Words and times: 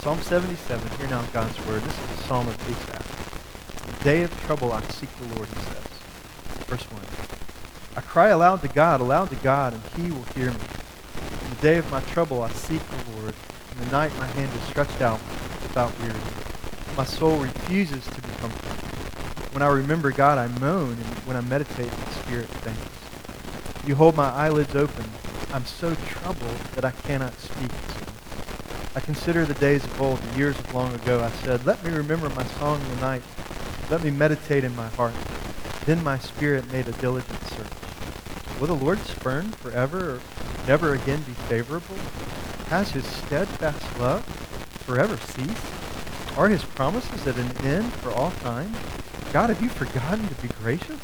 Psalm 0.00 0.20
77, 0.20 0.98
hear 0.98 1.08
now 1.08 1.22
God's 1.32 1.58
word. 1.66 1.82
This 1.82 1.92
is 1.92 2.20
a 2.20 2.22
psalm 2.24 2.48
of 2.48 2.54
Asaph. 2.70 4.02
Day 4.04 4.22
of 4.22 4.40
trouble 4.46 4.72
I 4.72 4.80
seek 4.84 5.10
the 5.18 5.34
Lord, 5.34 5.48
he 5.48 5.54
says. 5.54 5.86
Verse 6.66 6.84
1. 6.84 7.02
I 7.96 8.00
cry 8.00 8.28
aloud 8.28 8.62
to 8.62 8.68
God, 8.68 9.00
aloud 9.00 9.28
to 9.30 9.36
God, 9.36 9.74
and 9.74 9.82
he 9.96 10.10
will 10.10 10.24
hear 10.34 10.50
me. 10.50 10.60
In 11.42 11.50
the 11.50 11.60
day 11.60 11.76
of 11.76 11.90
my 11.90 12.00
trouble 12.00 12.42
I 12.42 12.48
seek 12.50 12.80
the 12.88 13.20
Lord. 13.20 13.34
In 13.72 13.84
the 13.84 13.90
night 13.90 14.16
my 14.18 14.26
hand 14.26 14.50
is 14.54 14.62
stretched 14.68 15.02
out 15.02 15.20
without 15.62 15.92
weary. 16.00 16.14
My 16.96 17.04
soul 17.04 17.36
refuses 17.38 18.06
to 18.06 18.22
be 18.22 18.28
comforted. 18.38 18.72
When 19.52 19.62
I 19.62 19.68
remember 19.68 20.10
God, 20.10 20.38
I 20.38 20.46
moan, 20.58 20.92
and 20.92 21.18
when 21.26 21.36
I 21.36 21.42
meditate, 21.42 21.90
my 21.90 22.12
spirit 22.22 22.46
faints. 22.46 23.86
You 23.86 23.94
hold 23.94 24.16
my 24.16 24.30
eyelids 24.30 24.74
open. 24.74 25.04
I'm 25.50 25.64
so 25.64 25.94
troubled 26.06 26.58
that 26.74 26.84
I 26.84 26.90
cannot 26.90 27.32
speak. 27.40 27.70
I 28.94 29.00
consider 29.00 29.46
the 29.46 29.54
days 29.54 29.82
of 29.82 30.00
old, 30.00 30.18
the 30.18 30.38
years 30.38 30.58
of 30.58 30.74
long 30.74 30.94
ago. 30.94 31.20
I 31.20 31.30
said, 31.42 31.64
Let 31.64 31.82
me 31.82 31.90
remember 31.90 32.28
my 32.30 32.44
song 32.44 32.80
in 32.82 32.88
the 32.96 33.00
night. 33.00 33.22
Let 33.90 34.04
me 34.04 34.10
meditate 34.10 34.64
in 34.64 34.76
my 34.76 34.88
heart. 34.88 35.14
Then 35.86 36.04
my 36.04 36.18
spirit 36.18 36.70
made 36.70 36.86
a 36.86 36.92
diligent 36.92 37.42
search. 37.44 38.60
Will 38.60 38.66
the 38.66 38.74
Lord 38.74 38.98
spurn 38.98 39.52
forever 39.52 40.16
or 40.16 40.20
never 40.66 40.92
again 40.92 41.22
be 41.22 41.32
favorable? 41.32 41.96
Has 42.68 42.90
his 42.90 43.06
steadfast 43.06 43.98
love 43.98 44.24
forever 44.84 45.16
ceased? 45.16 45.66
Are 46.36 46.48
his 46.48 46.64
promises 46.64 47.26
at 47.26 47.38
an 47.38 47.56
end 47.66 47.90
for 47.94 48.10
all 48.10 48.32
time? 48.42 48.74
God, 49.32 49.48
have 49.48 49.62
you 49.62 49.70
forgotten 49.70 50.28
to 50.28 50.34
be 50.42 50.48
gracious? 50.62 51.00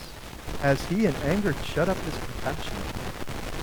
Has 0.61 0.85
he 0.87 1.07
in 1.07 1.15
anger 1.25 1.55
shut 1.65 1.89
up 1.89 1.97
his 1.99 2.17
compassion? 2.19 2.94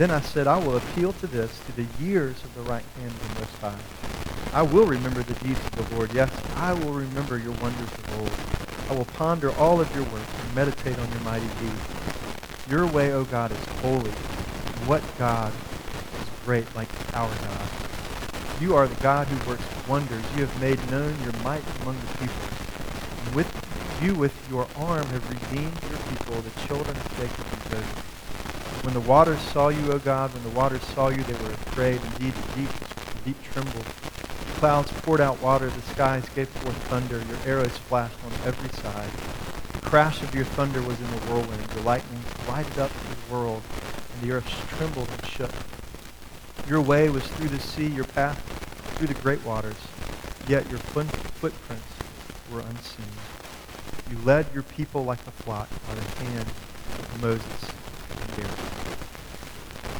Then 0.01 0.09
I 0.09 0.19
said, 0.19 0.47
I 0.47 0.57
will 0.57 0.77
appeal 0.77 1.13
to 1.13 1.27
this, 1.27 1.59
to 1.67 1.71
the 1.73 1.85
years 2.03 2.43
of 2.43 2.55
the 2.55 2.61
right 2.61 2.83
hand 2.97 3.11
of 3.11 3.35
the 3.35 3.41
Most 3.41 3.55
High. 3.57 4.57
I 4.57 4.63
will 4.63 4.87
remember 4.87 5.21
the 5.21 5.35
deeds 5.45 5.59
of 5.59 5.75
the 5.75 5.95
Lord. 5.95 6.11
Yes, 6.11 6.31
I 6.55 6.73
will 6.73 6.93
remember 6.93 7.37
your 7.37 7.51
wonders 7.61 7.81
of 7.83 8.19
old. 8.19 8.89
I 8.89 8.97
will 8.97 9.05
ponder 9.13 9.51
all 9.57 9.79
of 9.79 9.93
your 9.93 10.03
works 10.05 10.33
and 10.43 10.55
meditate 10.55 10.97
on 10.97 11.07
your 11.11 11.19
mighty 11.19 11.45
deeds. 11.45 12.67
Your 12.67 12.87
way, 12.87 13.13
O 13.13 13.25
God, 13.25 13.51
is 13.51 13.63
holy. 13.83 14.09
What 14.89 15.03
God 15.19 15.53
is 15.53 16.45
great 16.45 16.65
like 16.75 16.89
our 17.13 17.29
God? 17.29 17.69
You 18.59 18.73
are 18.73 18.87
the 18.87 19.03
God 19.03 19.27
who 19.27 19.51
works 19.51 19.87
wonders. 19.87 20.25
You 20.35 20.47
have 20.47 20.59
made 20.59 20.79
known 20.89 21.13
your 21.21 21.33
might 21.43 21.61
among 21.83 21.99
the 21.99 22.17
people. 22.17 22.47
And 23.23 23.35
with 23.35 24.01
you 24.01 24.15
with 24.15 24.33
your 24.49 24.67
arm 24.77 25.05
have 25.05 25.29
redeemed 25.29 25.79
your 25.91 25.99
people, 26.09 26.41
the 26.41 26.59
children 26.65 26.97
of 26.97 27.17
Jacob 27.19 27.45
and 27.51 27.63
Joseph. 27.69 28.10
When 28.83 28.95
the 28.95 28.99
waters 29.01 29.39
saw 29.39 29.69
you, 29.69 29.91
O 29.91 29.99
God, 29.99 30.33
when 30.33 30.43
the 30.43 30.49
waters 30.49 30.83
saw 30.83 31.09
you, 31.09 31.21
they 31.23 31.33
were 31.33 31.51
afraid. 31.51 32.01
Indeed, 32.01 32.33
the 32.33 32.61
deep, 32.61 32.69
the 32.69 33.21
deep 33.25 33.43
trembled. 33.43 33.85
The 33.85 34.59
clouds 34.59 34.91
poured 35.03 35.21
out 35.21 35.39
water. 35.39 35.69
The 35.69 35.81
skies 35.93 36.27
gave 36.33 36.49
forth 36.49 36.75
thunder. 36.87 37.17
Your 37.17 37.37
arrows 37.45 37.77
flashed 37.77 38.17
on 38.25 38.31
every 38.43 38.69
side. 38.81 39.11
The 39.73 39.87
crash 39.87 40.23
of 40.23 40.33
your 40.33 40.45
thunder 40.45 40.81
was 40.81 40.99
in 40.99 41.11
the 41.11 41.17
whirlwind. 41.27 41.63
Your 41.75 41.83
lightnings 41.83 42.25
lighted 42.47 42.79
up 42.79 42.89
the 42.91 43.33
world, 43.33 43.61
and 44.13 44.27
the 44.27 44.33
earth 44.33 44.49
trembled 44.77 45.09
and 45.09 45.25
shook. 45.27 45.51
Your 46.67 46.81
way 46.81 47.09
was 47.09 47.27
through 47.27 47.49
the 47.49 47.59
sea, 47.59 47.87
your 47.87 48.05
path 48.05 48.39
through 48.97 49.07
the 49.07 49.13
great 49.15 49.43
waters, 49.45 49.77
yet 50.47 50.69
your 50.69 50.79
footprints 50.79 51.85
were 52.51 52.61
unseen. 52.61 53.05
You 54.09 54.17
led 54.25 54.47
your 54.53 54.63
people 54.63 55.03
like 55.03 55.25
a 55.27 55.31
flock 55.31 55.69
by 55.87 55.95
the 55.95 56.01
hand 56.23 56.47
of 56.47 57.21
Moses. 57.21 57.80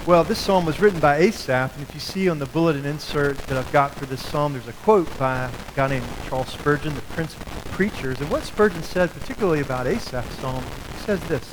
Well, 0.08 0.24
this 0.24 0.40
psalm 0.40 0.66
was 0.66 0.80
written 0.80 1.00
by 1.00 1.18
Asaph, 1.18 1.76
and 1.76 1.88
if 1.88 1.94
you 1.94 2.00
see 2.00 2.28
on 2.28 2.40
the 2.40 2.48
bulletin 2.48 2.86
insert 2.86 3.38
that 3.38 3.56
I've 3.56 3.72
got 3.72 3.94
for 3.94 4.08
this 4.08 4.26
psalm, 4.26 4.54
there's 4.54 4.68
a 4.68 4.74
quote 4.74 5.08
by 5.20 5.46
a 5.46 5.52
guy 5.76 5.90
named 5.90 6.08
Charles 6.28 6.50
Spurgeon, 6.50 6.96
the 6.96 7.02
Prince 7.02 7.36
of 7.36 7.46
Preachers. 7.66 8.20
And 8.20 8.32
what 8.32 8.42
Spurgeon 8.42 8.82
said, 8.82 9.12
particularly 9.12 9.62
about 9.62 9.86
Asaph's 9.86 10.40
psalm, 10.40 10.64
he 10.64 10.98
says 11.06 11.20
this. 11.28 11.48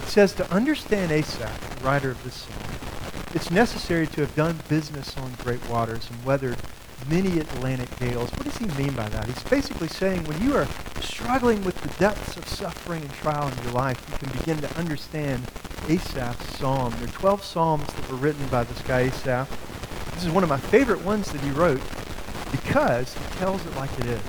He 0.00 0.10
says, 0.10 0.34
To 0.34 0.52
understand 0.52 1.10
Asaph, 1.10 1.78
the 1.78 1.84
writer 1.86 2.10
of 2.10 2.22
this 2.22 2.34
psalm, 2.34 3.24
it's 3.34 3.50
necessary 3.50 4.06
to 4.08 4.20
have 4.20 4.34
done 4.34 4.60
business 4.68 5.16
on 5.16 5.32
great 5.42 5.66
waters 5.66 6.06
and 6.10 6.22
weathered 6.22 6.58
many 7.08 7.38
Atlantic 7.38 7.98
gales. 7.98 8.30
What 8.32 8.44
does 8.44 8.58
he 8.58 8.66
mean 8.82 8.92
by 8.92 9.08
that? 9.08 9.24
He's 9.24 9.42
basically 9.44 9.88
saying 9.88 10.22
when 10.24 10.42
you 10.42 10.54
are 10.54 10.68
struggling 11.00 11.64
with 11.64 11.80
the 11.80 11.88
depths 11.98 12.36
of 12.36 12.46
suffering 12.46 13.00
and 13.00 13.12
trial 13.14 13.48
in 13.48 13.64
your 13.64 13.72
life, 13.72 14.04
you 14.10 14.18
can 14.18 14.38
begin 14.38 14.58
to 14.58 14.78
understand 14.78 15.50
Asaph's 15.88 16.58
psalm. 16.58 16.92
There 16.98 17.08
are 17.08 17.12
12 17.12 17.44
psalms 17.44 17.86
that 17.86 18.10
were 18.10 18.16
written 18.16 18.46
by 18.48 18.64
this 18.64 18.80
guy 18.82 19.02
Asaph. 19.02 19.48
This 20.14 20.24
is 20.24 20.30
one 20.30 20.42
of 20.42 20.48
my 20.48 20.58
favorite 20.58 21.02
ones 21.02 21.30
that 21.32 21.40
he 21.40 21.50
wrote 21.50 21.80
because 22.50 23.14
he 23.14 23.24
tells 23.36 23.64
it 23.66 23.76
like 23.76 23.92
it 23.98 24.06
is. 24.06 24.22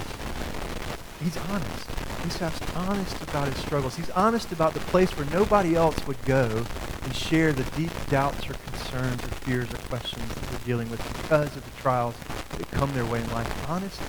He's 1.23 1.37
honest. 1.49 1.89
Asaph's 2.25 2.75
honest 2.75 3.21
about 3.23 3.47
his 3.47 3.57
struggles. 3.57 3.95
He's 3.95 4.09
honest 4.11 4.51
about 4.51 4.73
the 4.73 4.81
place 4.81 5.15
where 5.17 5.25
nobody 5.27 5.75
else 5.75 6.05
would 6.05 6.23
go 6.25 6.65
and 7.03 7.15
share 7.15 7.53
the 7.53 7.63
deep 7.77 7.91
doubts 8.09 8.49
or 8.49 8.53
concerns 8.53 9.23
or 9.23 9.27
fears 9.27 9.71
or 9.73 9.77
questions 9.87 10.27
that 10.27 10.43
they're 10.49 10.59
dealing 10.65 10.89
with 10.89 11.01
because 11.21 11.55
of 11.55 11.63
the 11.63 11.81
trials 11.81 12.15
that 12.57 12.69
come 12.71 12.93
their 12.93 13.05
way 13.05 13.21
in 13.21 13.31
life. 13.31 13.69
Honest. 13.69 14.01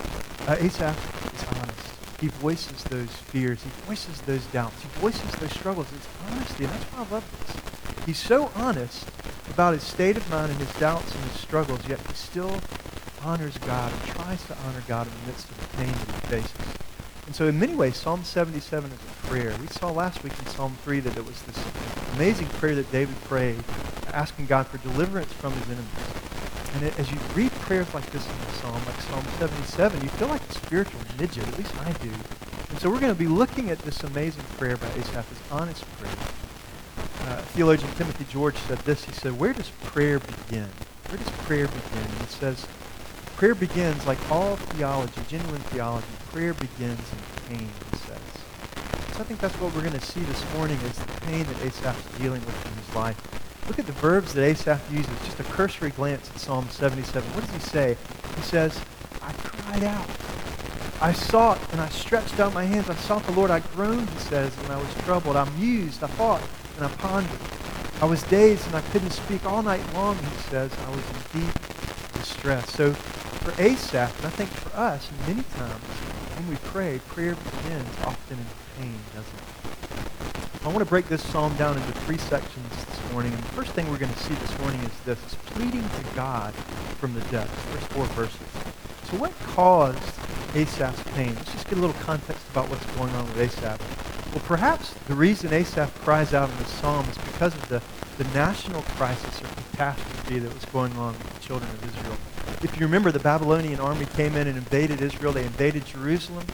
Uh, 0.47 0.57
Asaph 0.59 0.97
is 1.33 1.43
honest. 1.43 1.58
He 2.19 2.27
voices 2.27 2.83
those 2.85 3.09
fears. 3.09 3.63
He 3.63 3.69
voices 3.87 4.21
those 4.21 4.45
doubts. 4.47 4.81
He 4.81 4.89
voices 4.99 5.31
those 5.35 5.51
struggles. 5.51 5.87
It's 5.95 6.07
honesty, 6.29 6.65
and 6.65 6.73
that's 6.73 6.83
why 6.85 7.05
I 7.05 7.13
love 7.13 7.23
this. 7.45 8.05
He's 8.05 8.17
so 8.17 8.51
honest 8.55 9.07
about 9.49 9.73
his 9.73 9.83
state 9.83 10.17
of 10.17 10.29
mind 10.29 10.51
and 10.51 10.59
his 10.59 10.73
doubts 10.73 11.13
and 11.13 11.23
his 11.23 11.39
struggles, 11.39 11.87
yet 11.87 11.99
he 12.07 12.13
still 12.13 12.59
honors 13.23 13.57
God 13.59 13.91
and 13.91 14.01
tries 14.15 14.45
to 14.47 14.57
honor 14.65 14.83
God 14.87 15.07
in 15.07 15.13
the 15.21 15.27
midst 15.27 15.49
of 15.49 15.57
the 15.59 15.77
pain 15.77 15.91
that 15.91 16.15
he 16.15 16.27
faces. 16.27 16.79
And 17.25 17.35
so 17.35 17.47
in 17.47 17.59
many 17.59 17.75
ways, 17.75 17.95
Psalm 17.95 18.23
77 18.23 18.91
is 18.91 18.97
a 18.97 19.27
prayer. 19.27 19.55
We 19.61 19.67
saw 19.67 19.91
last 19.91 20.23
week 20.23 20.33
in 20.39 20.45
Psalm 20.47 20.75
3 20.83 20.99
that 21.01 21.15
it 21.15 21.25
was 21.25 21.41
this 21.43 21.63
amazing 22.15 22.47
prayer 22.47 22.75
that 22.75 22.91
David 22.91 23.15
prayed, 23.25 23.63
asking 24.11 24.47
God 24.47 24.67
for 24.67 24.77
deliverance 24.79 25.31
from 25.33 25.53
his 25.53 25.65
enemies. 25.67 26.08
And 26.73 26.83
it, 26.83 26.99
as 26.99 27.11
you 27.11 27.17
read 27.35 27.51
prayers 27.51 27.91
like 27.93 28.09
this 28.11 28.25
in 28.25 28.37
the 28.45 28.51
Psalm, 28.53 28.81
like 28.85 29.01
Psalm 29.01 29.23
77, 29.39 30.01
you 30.01 30.09
feel 30.09 30.27
like 30.27 30.41
a 30.41 30.53
spiritual 30.53 31.01
midget. 31.17 31.47
At 31.47 31.57
least 31.57 31.75
I 31.81 31.91
do. 31.93 32.11
And 32.69 32.79
so 32.79 32.89
we're 32.89 32.99
going 32.99 33.13
to 33.13 33.19
be 33.19 33.27
looking 33.27 33.71
at 33.71 33.79
this 33.79 34.03
amazing 34.03 34.43
prayer 34.57 34.77
by 34.77 34.87
Asaph, 34.89 35.27
this 35.29 35.39
honest 35.51 35.83
prayer. 35.97 36.13
Uh, 37.21 37.41
theologian 37.53 37.91
Timothy 37.93 38.25
George 38.29 38.55
said 38.55 38.77
this. 38.79 39.03
He 39.03 39.11
said, 39.11 39.39
where 39.39 39.53
does 39.53 39.69
prayer 39.83 40.19
begin? 40.19 40.69
Where 41.07 41.17
does 41.17 41.29
prayer 41.45 41.67
begin? 41.67 42.03
And 42.03 42.19
he 42.21 42.27
says, 42.27 42.67
prayer 43.35 43.55
begins 43.55 44.05
like 44.05 44.19
all 44.31 44.55
theology, 44.55 45.21
genuine 45.27 45.61
theology. 45.73 46.07
Prayer 46.31 46.53
begins 46.53 46.99
in 46.99 47.57
pain, 47.57 47.69
he 47.91 47.97
says. 47.97 48.21
So 49.13 49.21
I 49.21 49.23
think 49.23 49.39
that's 49.39 49.55
what 49.55 49.73
we're 49.73 49.81
going 49.81 49.99
to 49.99 50.05
see 50.05 50.21
this 50.21 50.53
morning 50.53 50.77
is 50.81 50.97
the 50.99 51.21
pain 51.21 51.45
that 51.45 51.65
Asaph 51.65 51.97
is 51.97 52.19
dealing 52.19 52.45
with 52.45 52.65
in 52.65 52.73
his 52.83 52.95
life. 52.95 53.48
Look 53.69 53.77
at 53.77 53.85
the 53.85 53.91
verbs 53.93 54.33
that 54.33 54.43
Asaph 54.43 54.81
uses. 54.91 55.13
Just 55.25 55.39
a 55.39 55.43
cursory 55.43 55.91
glance 55.91 56.27
at 56.31 56.39
Psalm 56.39 56.67
77. 56.71 57.29
What 57.33 57.45
does 57.45 57.53
he 57.53 57.59
say? 57.59 57.97
He 58.35 58.41
says, 58.41 58.81
I 59.21 59.31
cried 59.33 59.83
out. 59.83 60.09
I 60.99 61.13
sought 61.13 61.59
and 61.71 61.79
I 61.79 61.87
stretched 61.89 62.39
out 62.39 62.51
my 62.55 62.65
hands. 62.65 62.89
I 62.89 62.95
sought 62.95 63.23
the 63.25 63.31
Lord. 63.31 63.51
I 63.51 63.59
groaned, 63.59 64.09
he 64.09 64.19
says, 64.21 64.51
when 64.55 64.71
I 64.71 64.77
was 64.77 64.91
troubled. 65.05 65.35
I 65.35 65.47
mused, 65.51 66.03
I 66.03 66.07
thought, 66.07 66.41
and 66.77 66.85
I 66.87 66.89
pondered. 66.95 67.39
I 68.01 68.05
was 68.05 68.23
dazed 68.23 68.65
and 68.65 68.75
I 68.75 68.81
couldn't 68.89 69.11
speak 69.11 69.45
all 69.45 69.61
night 69.61 69.83
long, 69.93 70.17
he 70.17 70.37
says. 70.49 70.71
I 70.87 70.89
was 70.89 71.03
in 71.11 71.41
deep 71.41 71.53
distress. 72.13 72.71
So 72.71 72.93
for 72.93 73.61
Asaph, 73.61 74.17
and 74.17 74.25
I 74.25 74.29
think 74.31 74.49
for 74.49 74.75
us, 74.75 75.11
many 75.27 75.43
times 75.43 75.83
when 76.37 76.49
we 76.49 76.55
pray, 76.63 76.99
prayer 77.09 77.35
begins 77.35 77.99
often 78.03 78.39
in 78.39 78.45
pain, 78.81 78.99
doesn't 79.13 79.35
it? 79.35 80.65
I 80.65 80.69
want 80.69 80.79
to 80.79 80.85
break 80.85 81.07
this 81.07 81.23
psalm 81.23 81.55
down 81.55 81.77
into 81.77 81.91
three 81.99 82.17
sections 82.17 82.88
morning. 83.11 83.33
And 83.33 83.41
the 83.43 83.49
first 83.49 83.71
thing 83.71 83.89
we're 83.89 83.97
going 83.97 84.13
to 84.13 84.19
see 84.19 84.33
this 84.35 84.59
morning 84.59 84.79
is 84.81 84.91
this. 85.05 85.19
It's 85.23 85.35
pleading 85.51 85.81
to 85.83 86.15
God 86.15 86.53
from 86.99 87.13
the 87.13 87.21
depths. 87.31 87.53
First 87.73 87.87
four 87.87 88.05
verses. 88.05 88.39
So 89.09 89.17
what 89.17 89.37
caused 89.39 89.97
Asaph's 90.55 91.01
pain? 91.13 91.33
Let's 91.35 91.51
just 91.51 91.67
get 91.69 91.77
a 91.77 91.81
little 91.81 91.99
context 92.01 92.43
about 92.51 92.69
what's 92.69 92.85
going 92.97 93.11
on 93.15 93.25
with 93.27 93.39
Asaph. 93.39 93.79
Well, 94.33 94.43
perhaps 94.45 94.93
the 95.07 95.15
reason 95.15 95.51
Asaph 95.51 95.93
cries 96.01 96.33
out 96.33 96.49
in 96.49 96.57
this 96.57 96.69
psalm 96.69 97.05
is 97.09 97.17
because 97.17 97.55
of 97.55 97.67
the, 97.69 97.81
the 98.21 98.29
national 98.35 98.81
crisis 98.83 99.41
or 99.41 99.47
catastrophe 99.71 100.39
that 100.39 100.53
was 100.53 100.65
going 100.65 100.93
on 100.97 101.13
with 101.13 101.33
the 101.33 101.39
children 101.39 101.69
of 101.71 101.83
Israel. 101.85 102.17
If 102.61 102.79
you 102.79 102.85
remember, 102.85 103.11
the 103.11 103.19
Babylonian 103.19 103.79
army 103.79 104.05
came 104.05 104.35
in 104.35 104.47
and 104.47 104.57
invaded 104.57 105.01
Israel. 105.01 105.31
They 105.31 105.45
invaded 105.45 105.85
Jerusalem. 105.85 106.45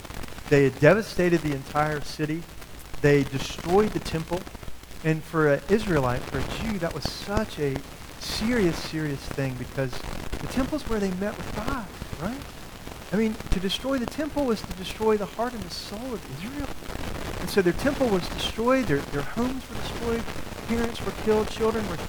They 0.50 0.66
had 0.66 0.80
devastated 0.80 1.42
the 1.42 1.54
entire 1.54 2.00
city. 2.02 2.44
They 3.02 3.24
destroyed 3.24 3.92
the 3.92 4.00
temple. 4.00 4.40
And 5.06 5.24
for 5.24 5.54
an 5.54 5.62
Israelite, 5.70 6.22
for 6.22 6.40
a 6.40 6.44
Jew, 6.58 6.80
that 6.80 6.96
was 6.96 7.04
such 7.04 7.60
a 7.60 7.78
serious, 8.20 8.76
serious 8.76 9.20
thing 9.20 9.54
because 9.54 9.92
the 10.40 10.48
temple's 10.48 10.82
where 10.90 11.00
they 11.00 11.12
met 11.12 11.38
with 11.38 11.56
God, 11.56 11.86
right? 12.24 12.42
I 13.14 13.16
mean, 13.16 13.36
to 13.52 13.60
destroy 13.60 14.00
the 14.00 14.08
temple 14.08 14.46
was 14.46 14.62
to 14.62 14.74
destroy 14.74 15.16
the 15.16 15.28
heart 15.28 15.54
and 15.54 15.62
the 15.62 15.70
soul 15.70 16.12
of 16.12 16.44
Israel. 16.44 16.68
And 17.40 17.50
so 17.52 17.62
their 17.62 17.74
temple 17.74 18.08
was 18.08 18.28
destroyed, 18.30 18.86
their, 18.88 18.98
their 18.98 19.22
homes 19.22 19.62
were 19.70 19.76
destroyed, 19.76 20.24
parents 20.68 21.06
were 21.06 21.14
killed, 21.24 21.50
children 21.50 21.88
were 21.88 22.00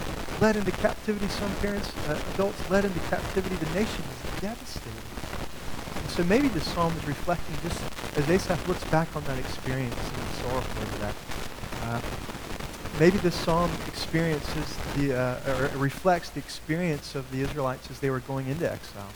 led 0.40 0.56
into 0.56 0.70
captivity. 0.70 1.28
Some 1.28 1.54
parents, 1.56 1.92
uh, 2.08 2.18
adults 2.32 2.70
led 2.70 2.86
into 2.86 3.00
captivity. 3.10 3.56
The 3.56 3.74
nation 3.74 4.04
was 4.08 4.40
devastated. 4.40 4.92
And 6.00 6.10
so 6.10 6.24
maybe 6.24 6.48
this 6.48 6.64
psalm 6.72 6.96
is 6.96 7.06
reflecting 7.06 7.56
just 7.62 7.82
as 8.16 8.30
Asaph 8.30 8.66
looks 8.66 8.84
back 8.84 9.14
on 9.14 9.22
that 9.24 9.38
experience 9.38 9.94
and 9.94 10.16
is 10.16 10.36
sorrowful 10.40 10.82
over 10.82 10.98
that. 10.98 11.14
Uh, 11.82 12.00
maybe 12.98 13.18
this 13.18 13.34
psalm 13.34 13.70
experiences 13.86 14.76
the, 14.96 15.14
uh, 15.14 15.72
or 15.74 15.78
reflects 15.78 16.30
the 16.30 16.38
experience 16.38 17.14
of 17.14 17.30
the 17.30 17.40
Israelites 17.40 17.90
as 17.90 18.00
they 18.00 18.10
were 18.10 18.20
going 18.20 18.46
into 18.46 18.70
exile. 18.70 19.08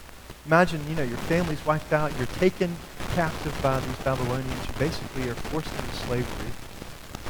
Imagine, 0.46 0.80
you 0.88 0.94
know, 0.94 1.02
your 1.02 1.18
family's 1.18 1.64
wiped 1.66 1.92
out, 1.92 2.16
you're 2.16 2.26
taken 2.26 2.74
captive 3.14 3.56
by 3.62 3.78
these 3.80 3.96
Babylonians, 3.96 4.66
you 4.66 4.72
basically 4.78 5.28
are 5.28 5.34
forced 5.34 5.72
into 5.74 5.96
slavery, 6.06 6.50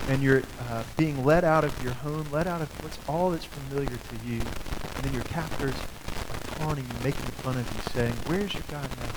and 0.09 0.23
you're 0.23 0.43
uh, 0.69 0.85
being 0.97 1.25
led 1.25 1.45
out 1.45 1.65
of 1.65 1.83
your 1.83 1.93
home, 1.93 2.27
led 2.31 2.47
out 2.47 2.61
of 2.61 2.69
what's 2.83 2.99
all 3.09 3.31
that's 3.31 3.45
familiar 3.45 3.89
to 3.89 4.27
you, 4.27 4.41
and 4.41 5.05
then 5.05 5.13
your 5.13 5.25
captors 5.25 5.75
are 5.75 6.59
taunting 6.59 6.85
you, 6.85 7.05
making 7.05 7.27
fun 7.43 7.57
of 7.57 7.67
you, 7.75 7.83
saying, 7.93 8.15
where's 8.27 8.55
your 8.55 8.63
God 8.71 8.89
now? 9.01 9.13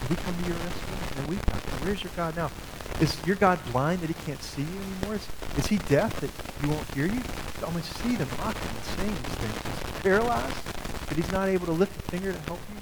Did 0.00 0.08
he 0.08 0.16
come 0.16 0.34
to 0.42 0.48
your 0.48 0.56
rescue? 0.56 1.26
We've 1.28 1.46
got. 1.46 1.60
Where's 1.84 2.02
your 2.02 2.12
God 2.16 2.36
now? 2.36 2.50
Is 3.00 3.16
your 3.26 3.36
God 3.36 3.58
blind 3.72 4.00
that 4.00 4.08
he 4.08 4.14
can't 4.24 4.42
see 4.42 4.62
you 4.62 4.78
anymore? 4.78 5.14
Is, 5.16 5.26
is 5.58 5.66
he 5.66 5.78
deaf 5.78 6.20
that 6.20 6.30
he 6.60 6.66
won't 6.68 6.86
hear 6.94 7.06
you? 7.06 7.14
You 7.14 7.64
almost 7.64 7.92
see 7.98 8.16
them 8.16 8.28
mocking 8.38 8.68
and 8.68 8.84
saying 8.84 9.14
these 9.14 9.34
things. 9.34 9.56
Is 9.56 9.94
he 9.96 10.02
paralyzed 10.02 10.64
that 11.08 11.16
he's 11.16 11.32
not 11.32 11.48
able 11.48 11.66
to 11.66 11.72
lift 11.72 11.98
a 11.98 12.10
finger 12.10 12.32
to 12.32 12.40
help 12.40 12.60
you? 12.70 12.76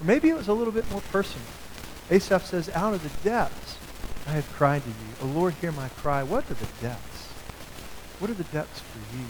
Or 0.00 0.04
maybe 0.04 0.30
it 0.30 0.36
was 0.36 0.48
a 0.48 0.54
little 0.54 0.72
bit 0.72 0.90
more 0.90 1.02
personal. 1.12 1.46
Asaph 2.10 2.44
says, 2.44 2.68
out 2.70 2.94
of 2.94 3.02
the 3.02 3.28
depths 3.28 3.76
I 4.26 4.32
have 4.32 4.50
cried 4.52 4.82
to 4.82 4.88
you. 4.88 4.94
O 5.22 5.26
Lord, 5.26 5.54
hear 5.54 5.72
my 5.72 5.88
cry. 5.88 6.22
What 6.22 6.50
are 6.50 6.54
the 6.54 6.68
depths? 6.80 7.26
What 8.18 8.30
are 8.30 8.34
the 8.34 8.44
depths 8.44 8.80
for 8.80 9.16
you? 9.16 9.24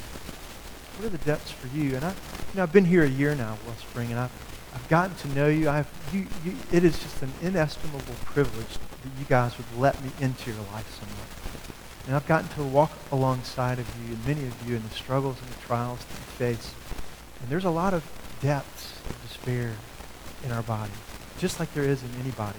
What 0.97 1.07
are 1.07 1.17
the 1.17 1.25
depths 1.25 1.51
for 1.51 1.67
you? 1.77 1.97
And 1.97 2.05
I, 2.05 2.11
you 2.11 2.17
know, 2.57 2.63
I've 2.63 2.73
been 2.73 2.85
here 2.85 3.03
a 3.03 3.09
year 3.09 3.35
now, 3.35 3.59
Wellspring, 3.67 4.11
and 4.11 4.21
I've, 4.21 4.31
I've 4.75 4.89
gotten 4.89 5.17
to 5.17 5.29
know 5.35 5.49
you. 5.49 5.71
I've, 5.71 5.89
you, 6.13 6.27
you. 6.45 6.57
It 6.73 6.85
is 6.85 6.99
just 6.99 7.23
an 7.23 7.33
inestimable 7.43 8.15
privilege 8.25 8.79
that 9.03 9.11
you 9.19 9.25
guys 9.29 9.57
would 9.57 9.67
let 9.79 10.03
me 10.03 10.11
into 10.21 10.51
your 10.51 10.61
life 10.73 10.99
so 10.99 11.07
much. 11.07 11.45
And 12.07 12.17
I've 12.17 12.27
gotten 12.27 12.49
to 12.51 12.65
walk 12.65 12.93
alongside 13.11 13.79
of 13.79 13.89
you 13.97 14.15
and 14.15 14.27
many 14.27 14.47
of 14.47 14.69
you 14.69 14.77
in 14.77 14.83
the 14.83 14.95
struggles 14.95 15.39
and 15.41 15.49
the 15.51 15.67
trials 15.67 16.01
that 16.01 16.15
you 16.19 16.55
face. 16.55 16.75
And 17.41 17.49
there's 17.49 17.65
a 17.65 17.71
lot 17.71 17.95
of 17.95 18.05
depths 18.41 19.01
of 19.09 19.23
despair 19.27 19.73
in 20.45 20.53
our 20.53 20.63
body, 20.63 20.93
just 21.39 21.59
like 21.59 21.73
there 21.73 21.85
is 21.85 22.03
in 22.03 22.11
anybody. 22.21 22.59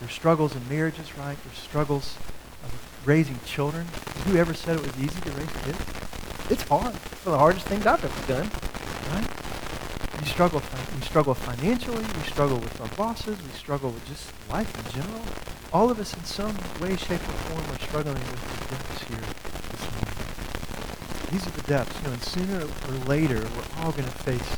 There's 0.00 0.12
struggles 0.12 0.54
in 0.54 0.68
marriages, 0.68 1.16
right? 1.16 1.38
There's 1.44 1.58
struggles 1.58 2.16
of 2.64 3.02
raising 3.06 3.38
children. 3.46 3.86
Who 4.26 4.36
ever 4.36 4.52
said 4.52 4.76
it 4.76 4.82
was 4.82 4.98
easy 4.98 5.20
to 5.20 5.30
raise 5.30 5.52
kids? 5.64 5.78
It's 6.50 6.62
hard. 6.64 6.94
It's 6.94 7.24
one 7.24 7.32
of 7.32 7.32
the 7.32 7.38
hardest 7.38 7.66
things 7.66 7.86
I've 7.86 8.04
ever 8.04 8.26
done? 8.26 8.50
We 10.20 10.26
struggle, 10.26 10.62
we 10.94 11.02
struggle 11.02 11.34
financially. 11.34 12.04
We 12.04 12.22
struggle 12.30 12.58
with 12.58 12.80
our 12.80 12.88
bosses. 12.88 13.38
We 13.42 13.50
struggle 13.50 13.90
with 13.90 14.06
just 14.06 14.30
life 14.50 14.70
in 14.76 15.00
general. 15.00 15.22
All 15.72 15.90
of 15.90 15.98
us 15.98 16.14
in 16.14 16.24
some 16.24 16.54
way, 16.80 16.96
shape, 16.96 17.22
or 17.22 17.38
form 17.48 17.74
are 17.74 17.80
struggling 17.80 18.14
with 18.14 18.42
the 18.60 18.74
depths 18.74 19.02
here 19.08 19.26
this 19.72 19.84
morning. 19.90 21.32
These 21.32 21.46
are 21.46 21.50
the 21.50 21.66
depths. 21.66 21.96
You 21.98 22.06
know, 22.08 22.12
and 22.12 22.22
sooner 22.22 22.66
or 22.88 23.08
later, 23.08 23.40
we're 23.40 23.84
all 23.84 23.92
going 23.92 24.04
to 24.04 24.10
face 24.10 24.56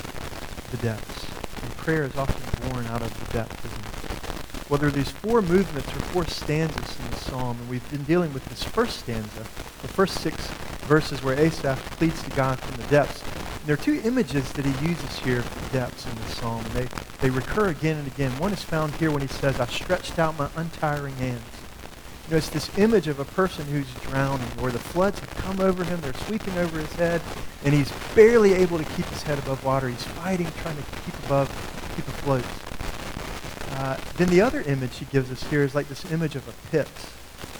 the 0.73 0.79
depths. 0.79 1.27
And 1.63 1.71
prayer 1.77 2.05
is 2.05 2.17
often 2.17 2.71
born 2.71 2.87
out 2.87 3.03
of 3.03 3.27
the 3.27 3.33
depth? 3.33 4.69
Well, 4.69 4.79
there 4.79 4.89
are 4.89 4.93
these 4.93 5.11
four 5.11 5.43
movements 5.43 5.89
or 5.89 6.01
four 6.07 6.27
stanzas 6.27 6.99
in 6.99 7.11
the 7.11 7.17
psalm, 7.19 7.59
and 7.61 7.69
we've 7.69 7.89
been 7.91 8.05
dealing 8.05 8.33
with 8.33 8.45
this 8.47 8.65
first 8.65 9.01
stanza, 9.01 9.41
the 9.83 9.89
first 9.89 10.21
six 10.21 10.47
verses 10.89 11.23
where 11.23 11.39
Asaph 11.39 11.79
pleads 11.99 12.23
to 12.23 12.31
God 12.31 12.59
from 12.59 12.81
the 12.81 12.89
depths. 12.89 13.23
There 13.65 13.75
are 13.75 13.77
two 13.77 14.01
images 14.05 14.51
that 14.55 14.65
he 14.65 14.89
uses 14.89 15.19
here 15.21 15.41
for 15.41 15.73
depths 15.73 16.05
in 16.05 16.15
the 16.17 16.27
psalm. 16.33 16.65
They, 16.75 16.89
they 17.21 17.31
recur 17.31 17.69
again 17.69 17.97
and 17.97 18.09
again. 18.09 18.33
One 18.41 18.53
is 18.53 18.63
found 18.63 18.93
here 18.97 19.13
when 19.13 19.23
he 19.23 19.29
says, 19.29 19.61
I 19.61 19.67
stretched 19.67 20.19
out 20.19 20.37
my 20.37 20.49
untiring 20.57 21.15
hands. 21.15 21.45
You 22.27 22.33
know, 22.33 22.37
it's 22.39 22.49
this 22.49 22.77
image 22.77 23.07
of 23.07 23.21
a 23.21 23.25
person 23.25 23.67
who's 23.67 23.93
drowning, 24.03 24.49
where 24.59 24.73
the 24.73 24.81
floods 24.81 25.21
have 25.21 25.31
come 25.37 25.61
over 25.61 25.85
him, 25.85 26.01
they're 26.01 26.13
sweeping 26.13 26.59
over 26.59 26.79
his 26.79 26.93
head, 26.95 27.21
and 27.65 27.73
he's 27.73 27.93
barely 28.17 28.53
able 28.55 28.79
to 28.79 28.85
keep 28.85 29.07
his 29.07 29.23
head 29.23 29.39
above 29.39 29.65
water. 29.65 29.89
He's 29.89 30.03
fighting, 30.03 30.49
trying 30.63 30.77
to 30.77 30.83
keep 31.05 31.17
above, 31.25 31.49
keep 31.95 32.09
afloat. 32.09 32.45
Uh, 33.79 33.97
then 34.17 34.29
the 34.29 34.41
other 34.41 34.63
image 34.63 34.99
he 34.99 35.05
gives 35.07 35.31
us 35.31 35.43
here 35.45 35.63
is 35.63 35.75
like 35.75 35.89
this 35.89 36.11
image 36.11 36.35
of 36.35 36.47
a 36.49 36.53
pit, 36.71 36.89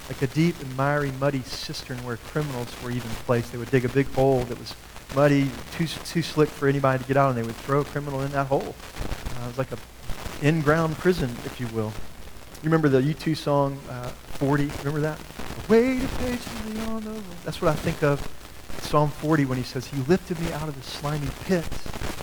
like 0.09 0.21
a 0.21 0.27
deep 0.27 0.61
and 0.61 0.77
miry, 0.77 1.13
muddy 1.13 1.43
cistern 1.43 1.99
where 2.05 2.17
criminals 2.17 2.75
were 2.83 2.91
even 2.91 3.11
placed. 3.25 3.53
They 3.53 3.59
would 3.59 3.71
dig 3.71 3.85
a 3.85 3.89
big 3.89 4.13
hole 4.15 4.43
that 4.45 4.59
was 4.59 4.75
muddy, 5.15 5.51
too, 5.73 5.87
too 5.87 6.23
slick 6.23 6.49
for 6.49 6.69
anybody 6.69 7.03
to 7.03 7.09
get 7.09 7.17
out, 7.17 7.31
and 7.31 7.39
they 7.39 7.43
would 7.43 7.57
throw 7.57 7.81
a 7.81 7.85
criminal 7.85 8.23
in 8.23 8.33
that 8.33 8.47
hole. 8.47 8.63
Uh, 8.63 9.45
it 9.45 9.47
was 9.47 9.59
like 9.59 9.73
a 9.73 9.79
in-ground 10.43 10.97
prison, 10.99 11.31
if 11.45 11.61
you 11.61 11.67
will. 11.69 11.93
You 12.63 12.69
remember 12.69 12.89
the 12.89 13.01
U2 13.01 13.37
song 13.37 13.79
uh, 13.89 14.09
40? 14.09 14.71
Remember 14.85 15.01
that? 15.01 15.19
Patiently 15.69 16.81
on 16.83 17.05
the 17.05 17.23
That's 17.45 17.63
what 17.63 17.71
I 17.71 17.75
think 17.75 18.03
of 18.03 18.21
Psalm 18.83 19.11
40 19.11 19.47
when 19.47 19.59
he 19.59 19.65
says, 19.65 19.87
He 19.87 19.97
lifted 20.03 20.39
me 20.41 20.53
out 20.53 20.69
of 20.69 20.75
the 20.75 20.83
slimy 20.83 21.29
pit, 21.45 21.65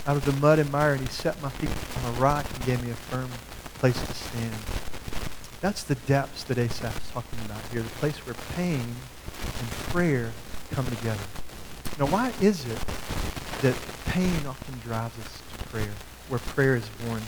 out 0.06 0.18
of 0.18 0.26
the 0.26 0.34
mud 0.34 0.60
and 0.60 0.72
mire, 0.72 0.94
and 0.94 1.02
he 1.02 1.08
set 1.08 1.42
my 1.42 1.50
feet 1.50 1.70
on 2.04 2.16
a 2.16 2.20
rock 2.20 2.46
and 2.54 2.66
gave 2.66 2.84
me 2.84 2.92
a 2.92 2.96
firm 2.96 3.30
place 3.80 4.00
to 4.00 4.14
stand. 4.14 4.54
That's 5.62 5.84
the 5.84 5.96
depths 5.96 6.44
that 6.46 6.58
Asaph 6.58 6.96
is 6.96 7.10
talking 7.12 7.40
about 7.46 7.62
here, 7.72 7.82
the 7.82 7.90
place 7.92 8.18
where 8.26 8.36
pain 8.56 8.80
and 8.80 9.70
prayer 9.92 10.32
come 10.72 10.86
together. 10.86 11.24
Now, 12.00 12.06
why 12.06 12.32
is 12.40 12.66
it 12.66 12.80
that 13.62 13.76
pain 14.06 14.46
often 14.48 14.80
drives 14.80 15.20
us 15.20 15.42
to 15.58 15.64
prayer, 15.66 15.92
where 16.30 16.40
prayer 16.40 16.78
is 16.78 16.88
born? 17.06 17.22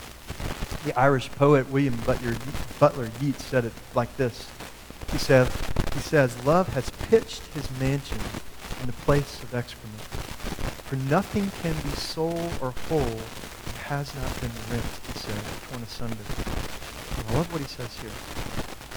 The 0.86 0.98
Irish 0.98 1.30
poet 1.32 1.70
William 1.70 1.98
Butler, 2.06 3.10
Yeats 3.20 3.44
said 3.44 3.66
it 3.66 3.74
like 3.94 4.16
this. 4.16 4.50
He 5.12 5.18
says, 5.18 5.52
he 5.94 6.00
says, 6.00 6.46
Love 6.46 6.70
has 6.70 6.90
pitched 7.10 7.46
his 7.48 7.70
mansion 7.82 8.18
in 8.80 8.88
the 8.88 8.94
place 8.94 9.44
of 9.44 9.54
excrement. 9.54 10.00
For 10.88 10.96
nothing 10.96 11.52
can 11.62 11.76
be 11.84 11.90
soul 11.90 12.50
or 12.62 12.72
whole 12.88 13.00
that 13.00 13.76
has 13.88 14.16
not 14.16 14.40
been 14.40 14.52
rent, 14.72 14.86
he 15.06 15.20
said, 15.20 15.42
torn 15.70 15.84
asunder. 15.84 16.16
I 17.28 17.34
love 17.34 17.52
what 17.52 17.62
he 17.62 17.68
says 17.68 17.94
here. 18.00 18.10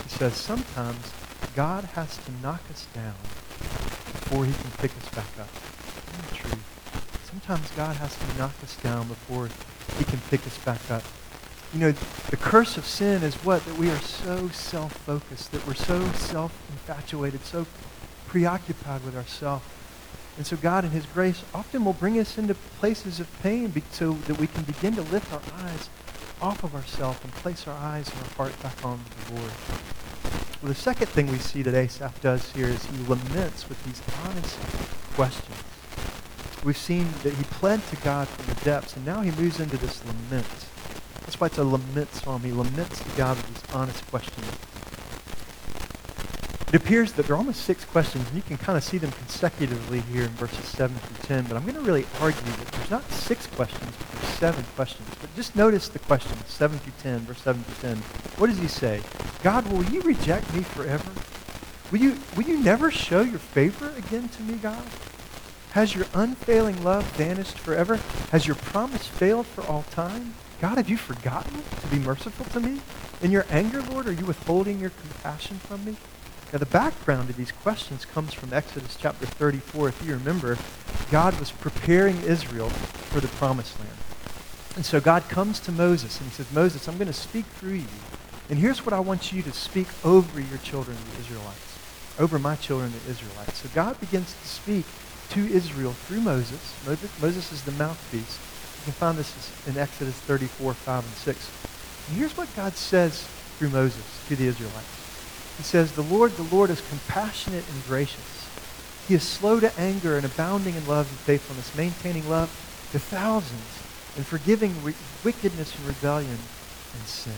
He 0.04 0.08
says, 0.08 0.34
sometimes 0.34 1.12
God 1.56 1.82
has 1.94 2.16
to 2.18 2.32
knock 2.42 2.62
us 2.70 2.86
down 2.94 3.14
before 4.24 4.44
he 4.44 4.52
can 4.52 4.70
pick 4.78 4.90
us 4.96 5.08
back 5.10 5.38
up. 5.38 5.63
Sometimes 7.46 7.70
God 7.72 7.96
has 7.96 8.16
to 8.16 8.38
knock 8.38 8.54
us 8.62 8.74
down 8.76 9.06
before 9.06 9.50
he 9.98 10.04
can 10.04 10.18
pick 10.30 10.46
us 10.46 10.56
back 10.64 10.90
up. 10.90 11.02
You 11.74 11.80
know, 11.80 11.92
the 12.30 12.38
curse 12.38 12.78
of 12.78 12.86
sin 12.86 13.22
is 13.22 13.34
what? 13.36 13.62
That 13.66 13.76
we 13.76 13.90
are 13.90 13.98
so 13.98 14.48
self-focused, 14.48 15.52
that 15.52 15.66
we're 15.66 15.74
so 15.74 16.10
self-infatuated, 16.12 17.44
so 17.44 17.66
preoccupied 18.26 19.04
with 19.04 19.14
ourselves. 19.14 19.66
And 20.38 20.46
so 20.46 20.56
God 20.56 20.86
in 20.86 20.92
his 20.92 21.04
grace 21.04 21.44
often 21.52 21.84
will 21.84 21.92
bring 21.92 22.18
us 22.18 22.38
into 22.38 22.54
places 22.54 23.20
of 23.20 23.28
pain 23.42 23.70
so 23.90 24.12
that 24.12 24.38
we 24.38 24.46
can 24.46 24.62
begin 24.62 24.94
to 24.94 25.02
lift 25.02 25.30
our 25.30 25.42
eyes 25.64 25.90
off 26.40 26.64
of 26.64 26.74
ourselves 26.74 27.18
and 27.22 27.32
place 27.34 27.68
our 27.68 27.76
eyes 27.76 28.08
and 28.08 28.20
our 28.20 28.34
heart 28.36 28.62
back 28.62 28.82
on 28.82 29.04
the 29.28 29.34
Lord. 29.34 29.52
Well, 30.62 30.72
the 30.72 30.74
second 30.74 31.08
thing 31.08 31.26
we 31.26 31.38
see 31.38 31.60
that 31.60 31.74
Asaph 31.74 32.22
does 32.22 32.50
here 32.52 32.68
is 32.68 32.86
he 32.86 32.96
laments 33.06 33.68
with 33.68 33.84
these 33.84 34.00
honest 34.24 34.58
questions. 35.14 35.73
We've 36.64 36.76
seen 36.76 37.08
that 37.22 37.34
he 37.34 37.44
pled 37.44 37.86
to 37.88 37.96
God 37.96 38.26
from 38.26 38.54
the 38.54 38.64
depths, 38.64 38.96
and 38.96 39.04
now 39.04 39.20
he 39.20 39.30
moves 39.32 39.60
into 39.60 39.76
this 39.76 40.02
lament. 40.06 40.46
That's 41.20 41.38
why 41.38 41.48
it's 41.48 41.58
a 41.58 41.64
lament 41.64 42.10
psalm. 42.14 42.40
He 42.42 42.52
laments 42.52 43.00
to 43.00 43.08
God 43.18 43.36
with 43.36 43.48
these 43.48 43.74
honest 43.74 44.06
questions. 44.06 44.46
It 46.68 46.82
appears 46.82 47.12
that 47.12 47.26
there 47.26 47.36
are 47.36 47.38
almost 47.38 47.62
six 47.62 47.84
questions, 47.84 48.26
and 48.26 48.34
you 48.36 48.42
can 48.42 48.56
kind 48.56 48.78
of 48.78 48.82
see 48.82 48.96
them 48.96 49.12
consecutively 49.12 50.00
here 50.00 50.22
in 50.22 50.30
verses 50.30 50.64
7 50.64 50.96
through 50.96 51.26
10, 51.26 51.44
but 51.44 51.56
I'm 51.56 51.62
going 51.64 51.74
to 51.74 51.82
really 51.82 52.06
argue 52.20 52.40
that 52.40 52.66
there's 52.72 52.90
not 52.90 53.08
six 53.12 53.46
questions, 53.46 53.92
but 53.98 54.20
there's 54.20 54.34
seven 54.34 54.64
questions. 54.74 55.08
But 55.20 55.36
just 55.36 55.54
notice 55.54 55.88
the 55.90 55.98
questions, 55.98 56.48
7 56.48 56.78
through 56.78 56.94
10, 57.02 57.18
verse 57.20 57.42
7 57.42 57.62
through 57.62 57.90
10. 57.90 57.98
What 58.38 58.48
does 58.48 58.58
he 58.58 58.68
say? 58.68 59.02
God, 59.42 59.70
will 59.70 59.84
you 59.84 60.00
reject 60.00 60.52
me 60.54 60.62
forever? 60.62 61.10
Will 61.92 62.00
you, 62.00 62.16
will 62.34 62.44
you 62.44 62.58
never 62.58 62.90
show 62.90 63.20
your 63.20 63.38
favor 63.38 63.92
again 63.96 64.30
to 64.30 64.42
me, 64.42 64.54
God? 64.54 64.82
Has 65.74 65.92
your 65.92 66.06
unfailing 66.14 66.84
love 66.84 67.04
vanished 67.16 67.58
forever? 67.58 67.96
Has 68.30 68.46
your 68.46 68.54
promise 68.54 69.08
failed 69.08 69.44
for 69.44 69.64
all 69.64 69.82
time? 69.90 70.34
God, 70.60 70.76
have 70.76 70.88
you 70.88 70.96
forgotten 70.96 71.64
to 71.80 71.86
be 71.88 71.98
merciful 71.98 72.46
to 72.52 72.60
me? 72.60 72.80
In 73.20 73.32
your 73.32 73.44
anger, 73.50 73.82
Lord, 73.82 74.06
are 74.06 74.12
you 74.12 74.24
withholding 74.24 74.78
your 74.78 74.90
compassion 74.90 75.56
from 75.58 75.84
me? 75.84 75.96
Now, 76.52 76.60
the 76.60 76.66
background 76.66 77.28
of 77.28 77.36
these 77.36 77.50
questions 77.50 78.04
comes 78.04 78.32
from 78.32 78.52
Exodus 78.52 78.96
chapter 78.96 79.26
34. 79.26 79.88
If 79.88 80.06
you 80.06 80.14
remember, 80.14 80.58
God 81.10 81.36
was 81.40 81.50
preparing 81.50 82.22
Israel 82.22 82.68
for 82.68 83.18
the 83.18 83.26
promised 83.26 83.76
land. 83.80 83.98
And 84.76 84.86
so 84.86 85.00
God 85.00 85.28
comes 85.28 85.58
to 85.58 85.72
Moses 85.72 86.20
and 86.20 86.28
he 86.28 86.34
says, 86.36 86.52
Moses, 86.52 86.86
I'm 86.86 86.98
going 86.98 87.08
to 87.08 87.12
speak 87.12 87.46
through 87.46 87.72
you. 87.72 87.86
And 88.48 88.60
here's 88.60 88.86
what 88.86 88.92
I 88.92 89.00
want 89.00 89.32
you 89.32 89.42
to 89.42 89.52
speak 89.52 89.88
over 90.04 90.38
your 90.38 90.58
children, 90.58 90.96
the 91.14 91.20
Israelites, 91.20 91.78
over 92.20 92.38
my 92.38 92.54
children, 92.54 92.92
the 92.92 93.10
Israelites. 93.10 93.58
So 93.58 93.68
God 93.74 93.98
begins 93.98 94.32
to 94.40 94.46
speak 94.46 94.84
to 95.30 95.40
Israel 95.46 95.92
through 95.92 96.20
Moses. 96.20 96.74
Moses 96.86 97.52
is 97.52 97.62
the 97.64 97.72
mouthpiece. 97.72 98.38
You 98.78 98.84
can 98.84 98.92
find 98.92 99.18
this 99.18 99.32
in 99.66 99.78
Exodus 99.78 100.14
34, 100.14 100.74
5, 100.74 101.04
and 101.04 101.12
6. 101.12 101.50
And 102.08 102.16
here's 102.18 102.36
what 102.36 102.54
God 102.54 102.74
says 102.74 103.26
through 103.58 103.70
Moses 103.70 104.04
to 104.28 104.36
the 104.36 104.46
Israelites. 104.46 105.56
He 105.56 105.62
says, 105.62 105.92
The 105.92 106.02
Lord, 106.02 106.32
the 106.32 106.54
Lord 106.54 106.70
is 106.70 106.82
compassionate 106.88 107.64
and 107.72 107.84
gracious. 107.86 108.48
He 109.08 109.14
is 109.14 109.22
slow 109.22 109.60
to 109.60 109.78
anger 109.78 110.16
and 110.16 110.24
abounding 110.24 110.74
in 110.74 110.86
love 110.86 111.08
and 111.08 111.18
faithfulness, 111.18 111.74
maintaining 111.76 112.28
love 112.28 112.48
to 112.92 112.98
thousands 112.98 113.82
and 114.16 114.26
forgiving 114.26 114.74
re- 114.82 114.94
wickedness 115.24 115.76
and 115.76 115.86
rebellion 115.86 116.38
and 116.94 117.06
sin. 117.06 117.32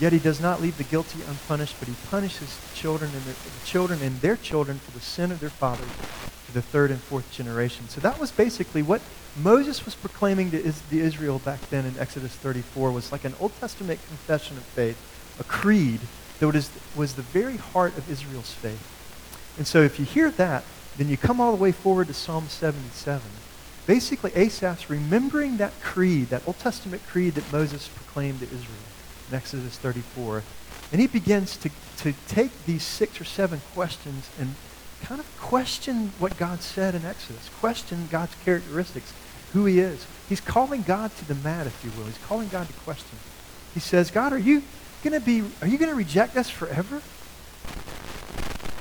Yet 0.00 0.12
he 0.12 0.18
does 0.18 0.40
not 0.40 0.62
leave 0.62 0.78
the 0.78 0.84
guilty 0.84 1.20
unpunished, 1.28 1.76
but 1.78 1.88
he 1.88 1.94
punishes 2.08 2.56
the 2.56 2.76
children 2.76 3.10
and 3.12 3.22
their, 3.22 3.34
the 3.34 3.66
children 3.66 4.00
and 4.02 4.20
their 4.20 4.36
children 4.36 4.78
for 4.78 4.92
the 4.92 5.00
sin 5.00 5.32
of 5.32 5.40
their 5.40 5.50
fathers 5.50 5.88
to 6.48 6.54
the 6.54 6.62
third 6.62 6.90
and 6.90 7.00
fourth 7.00 7.30
generation. 7.30 7.88
So 7.88 8.00
that 8.00 8.18
was 8.18 8.32
basically 8.32 8.82
what 8.82 9.00
Moses 9.36 9.84
was 9.84 9.94
proclaiming 9.94 10.50
to 10.50 10.72
the 10.90 11.00
Israel 11.00 11.38
back 11.38 11.60
then 11.70 11.84
in 11.84 11.98
Exodus 11.98 12.34
34 12.34 12.90
was 12.90 13.12
like 13.12 13.24
an 13.24 13.34
Old 13.38 13.52
Testament 13.60 14.00
confession 14.08 14.56
of 14.56 14.64
faith, 14.64 14.98
a 15.38 15.44
creed 15.44 16.00
that 16.40 16.48
was, 16.48 16.70
was 16.96 17.14
the 17.14 17.22
very 17.22 17.56
heart 17.56 17.96
of 17.96 18.10
Israel's 18.10 18.52
faith. 18.52 18.94
And 19.58 19.66
so 19.66 19.82
if 19.82 19.98
you 19.98 20.04
hear 20.04 20.30
that, 20.32 20.64
then 20.96 21.08
you 21.08 21.16
come 21.16 21.40
all 21.40 21.54
the 21.54 21.62
way 21.62 21.72
forward 21.72 22.08
to 22.08 22.14
Psalm 22.14 22.48
77. 22.48 23.22
Basically, 23.86 24.30
Asaph's 24.32 24.90
remembering 24.90 25.56
that 25.58 25.72
creed, 25.80 26.28
that 26.28 26.46
Old 26.46 26.58
Testament 26.58 27.02
creed 27.06 27.34
that 27.34 27.52
Moses 27.52 27.88
proclaimed 27.88 28.40
to 28.40 28.46
Israel 28.46 28.88
in 29.28 29.36
Exodus 29.36 29.78
34. 29.78 30.42
And 30.92 31.00
he 31.00 31.06
begins 31.06 31.56
to, 31.58 31.70
to 31.98 32.14
take 32.26 32.50
these 32.64 32.82
six 32.82 33.20
or 33.20 33.24
seven 33.24 33.60
questions 33.74 34.28
and 34.38 34.54
kind 35.02 35.20
of 35.20 35.40
question 35.40 36.12
what 36.18 36.36
God 36.38 36.62
said 36.62 36.94
in 36.94 37.04
Exodus, 37.04 37.48
question 37.60 38.08
God's 38.10 38.34
characteristics, 38.44 39.12
who 39.52 39.64
he 39.64 39.80
is. 39.80 40.06
He's 40.28 40.40
calling 40.40 40.82
God 40.82 41.14
to 41.16 41.28
the 41.28 41.34
mat, 41.36 41.66
if 41.66 41.84
you 41.84 41.90
will. 41.96 42.06
He's 42.06 42.18
calling 42.26 42.48
God 42.48 42.66
to 42.66 42.72
question. 42.74 43.18
He 43.74 43.80
says, 43.80 44.10
God, 44.10 44.32
are 44.32 44.38
you 44.38 44.62
going 45.02 45.18
to 45.18 45.24
be, 45.24 45.42
are 45.62 45.68
you 45.68 45.78
going 45.78 45.90
to 45.90 45.96
reject 45.96 46.36
us 46.36 46.50
forever? 46.50 47.00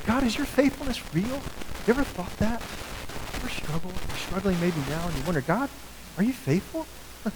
God, 0.06 0.24
is 0.24 0.38
your 0.38 0.46
faithfulness 0.46 1.02
real? 1.14 1.42
You 1.86 1.94
ever 1.94 2.04
thought 2.04 2.36
that? 2.38 2.62
You 2.62 3.40
ever 3.40 3.50
struggled? 3.50 3.94
You're 4.08 4.18
struggling 4.18 4.60
maybe 4.60 4.78
now 4.90 5.08
and 5.08 5.18
you 5.18 5.24
wonder, 5.24 5.42
God, 5.42 5.70
are 6.18 6.24
you 6.24 6.34
faithful? 6.34 6.86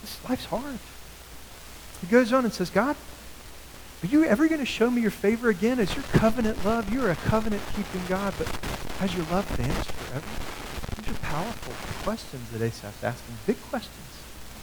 this 0.00 0.18
life's 0.28 0.46
hard. 0.46 0.78
He 2.00 2.06
goes 2.06 2.32
on 2.32 2.44
and 2.44 2.52
says, 2.52 2.70
God, 2.70 2.96
are 4.02 4.06
you 4.08 4.24
ever 4.24 4.48
going 4.48 4.60
to 4.60 4.66
show 4.66 4.90
me 4.90 5.00
your 5.00 5.12
favor 5.12 5.48
again? 5.48 5.78
Is 5.78 5.94
your 5.94 6.04
covenant 6.04 6.64
love? 6.64 6.92
You're 6.92 7.10
a 7.10 7.16
covenant 7.16 7.62
keeping 7.76 8.02
God, 8.08 8.34
but 8.36 8.48
has 8.98 9.14
your 9.14 9.24
love 9.26 9.44
vanished 9.50 9.92
forever? 9.92 10.26
These 10.96 11.14
are 11.14 11.20
powerful 11.20 11.72
questions 12.02 12.50
that 12.50 12.60
Asaph's 12.60 13.04
asking. 13.04 13.36
Big 13.46 13.62
questions. 13.70 13.96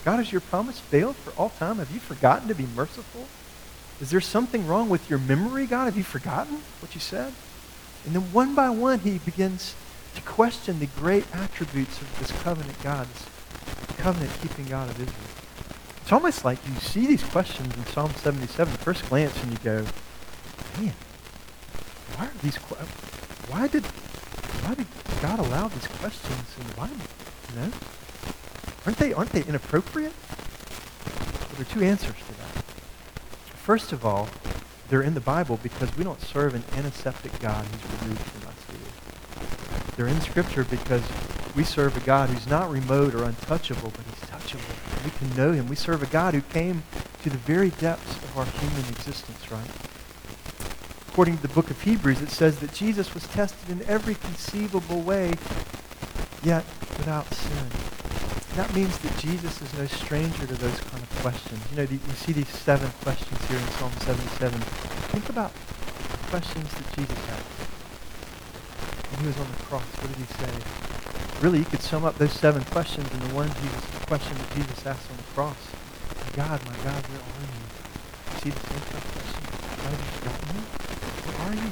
God, 0.03 0.17
has 0.17 0.31
your 0.31 0.41
promise 0.41 0.79
failed 0.79 1.15
for 1.15 1.31
all 1.39 1.50
time? 1.50 1.77
Have 1.77 1.91
you 1.91 2.01
forgotten 2.01 2.50
to 2.50 2.55
be 2.55 2.65
merciful? 2.75 3.27
Is 4.01 4.10
there 4.10 4.22
something 4.22 4.67
wrong 4.67 4.89
with 4.89 5.10
your 5.10 5.19
memory, 5.19 5.65
God? 5.65 5.86
Have 5.86 5.98
you 5.98 6.03
forgotten 6.03 6.62
what 6.81 6.93
you 6.93 7.01
said? 7.01 7.34
And 8.05 8.15
then 8.15 8.34
one 8.34 8.55
by 8.55 8.69
one, 8.69 9.00
he 9.00 9.19
begins 9.19 9.75
to 10.15 10.22
question 10.22 10.79
the 10.79 10.88
great 10.88 11.25
attributes 11.34 12.01
of 12.01 12.19
this 12.19 12.31
covenant 12.43 12.81
God, 12.84 13.08
this 13.08 13.25
covenant 13.98 14.31
keeping 14.41 14.65
God 14.65 14.89
of 14.89 15.00
Israel. 15.00 15.38
It's 16.10 16.13
almost 16.16 16.44
like 16.44 16.58
you 16.68 16.74
see 16.80 17.06
these 17.06 17.24
questions 17.24 17.72
in 17.78 17.86
Psalm 17.86 18.12
77 18.16 18.74
at 18.74 18.80
first 18.80 19.08
glance 19.10 19.44
and 19.44 19.51
you 19.51 19.60
go, 19.60 19.86
man, 20.80 20.96
why 22.16 22.25
are 22.25 22.32
these 22.42 22.56
why 22.56 23.68
did 23.68 23.86
why 23.86 24.74
did 24.74 24.88
God 25.22 25.38
allow 25.38 25.68
these 25.68 25.86
questions 25.86 26.56
in 26.60 26.66
the 26.66 26.74
Bible? 26.74 26.96
You 27.54 27.62
know? 27.62 27.72
Aren't 28.88 28.98
they 28.98 29.13
aren't 29.13 29.30
they 29.34 29.44
inappropriate? 29.44 30.13
Well, 31.06 31.50
there 31.58 31.62
are 31.62 31.66
two 31.66 31.84
answers 31.84 32.16
to 32.16 32.38
that. 32.39 32.63
First 33.62 33.92
of 33.92 34.04
all, 34.04 34.30
they're 34.89 35.04
in 35.04 35.13
the 35.13 35.22
Bible 35.22 35.60
because 35.62 35.96
we 35.96 36.04
don't 36.04 36.22
serve 36.22 36.56
an 36.56 36.63
antiseptic 36.75 37.39
God 37.39 37.63
who's 37.66 38.01
removed 38.01 38.22
from 38.22 38.50
us, 38.50 38.56
we? 38.68 39.96
They're 39.96 40.08
in 40.08 40.20
Scripture 40.22 40.63
because 40.63 41.04
we 41.56 41.63
serve 41.63 41.96
a 41.96 42.00
God 42.00 42.30
who's 42.30 42.48
not 42.48 42.72
remote 42.72 43.13
or 43.13 43.25
untouchable, 43.25 43.94
but 43.96 44.06
he's 44.06 44.28
touchable 44.28 44.88
we 45.03 45.12
can 45.12 45.36
know 45.36 45.51
him. 45.51 45.68
We 45.68 45.75
serve 45.75 46.03
a 46.03 46.08
God 46.08 46.34
who 46.34 46.41
came 46.41 46.84
to 47.24 47.29
the 47.29 47.38
very 47.38 47.70
depths 47.72 48.15
of 48.24 48.38
our 48.38 48.46
human 48.46 48.89
existence, 48.89 49.51
right? 49.51 49.70
According 51.10 51.38
to 51.38 51.41
the 51.41 51.53
book 51.53 51.70
of 51.70 51.82
Hebrews, 51.82 52.22
it 52.22 52.29
says 52.29 52.60
that 52.60 52.74
Jesus 52.74 53.13
was 53.13 53.27
tested 53.27 53.70
in 53.70 53.88
every 53.89 54.15
conceivable 54.15 55.01
way, 55.01 55.34
yet 56.44 56.63
without 56.98 57.34
sin. 57.34 57.68
That 58.56 58.74
means 58.74 58.98
that 59.00 59.18
Jesus 59.18 59.62
is 59.62 59.74
no 59.77 59.86
stranger 59.88 60.48
to 60.48 60.56
those 60.56 60.79
kind 60.82 61.03
of 61.03 61.10
questions. 61.22 61.62
You 61.72 61.77
know, 61.77 61.84
you 61.84 62.00
see 62.15 62.34
these 62.34 62.48
seven 62.48 62.89
questions 63.03 63.46
here 63.48 63.58
in 63.58 63.68
Psalm 63.79 63.91
77. 64.00 64.60
Think 64.60 65.29
about 65.29 65.53
the 65.53 66.18
questions 66.29 66.70
that 66.74 66.96
Jesus 66.96 67.18
had. 67.25 67.44
When 69.12 69.22
he 69.22 69.27
was 69.27 69.38
on 69.39 69.48
the 69.51 69.63
cross, 69.63 69.84
what 69.84 70.08
did 70.08 70.18
he 70.18 70.34
say? 70.34 70.88
Really, 71.41 71.60
you 71.60 71.65
could 71.65 71.81
sum 71.81 72.05
up 72.05 72.17
those 72.17 72.34
seven 72.34 72.63
questions 72.65 73.10
in 73.12 73.19
the 73.19 73.34
one 73.36 73.48
Jesus, 73.48 73.86
question 74.08 74.38
that 74.38 74.55
Jesus 74.55 74.86
asked 74.86 75.10
on 75.10 75.17
the 75.17 75.24
cross. 75.34 75.58
My 76.15 76.36
God, 76.36 76.60
my 76.65 76.75
God, 76.84 77.03
where 77.08 77.22
are 77.22 77.48
you? 77.48 77.69
See 78.41 78.50
the 78.50 78.60
same 78.60 78.84
question? 78.89 79.43
Have 79.84 79.93
you 79.93 80.10
forgotten 80.19 80.48
me? 80.55 80.62
Where 81.25 81.39
are 81.48 81.55
you? 81.55 81.72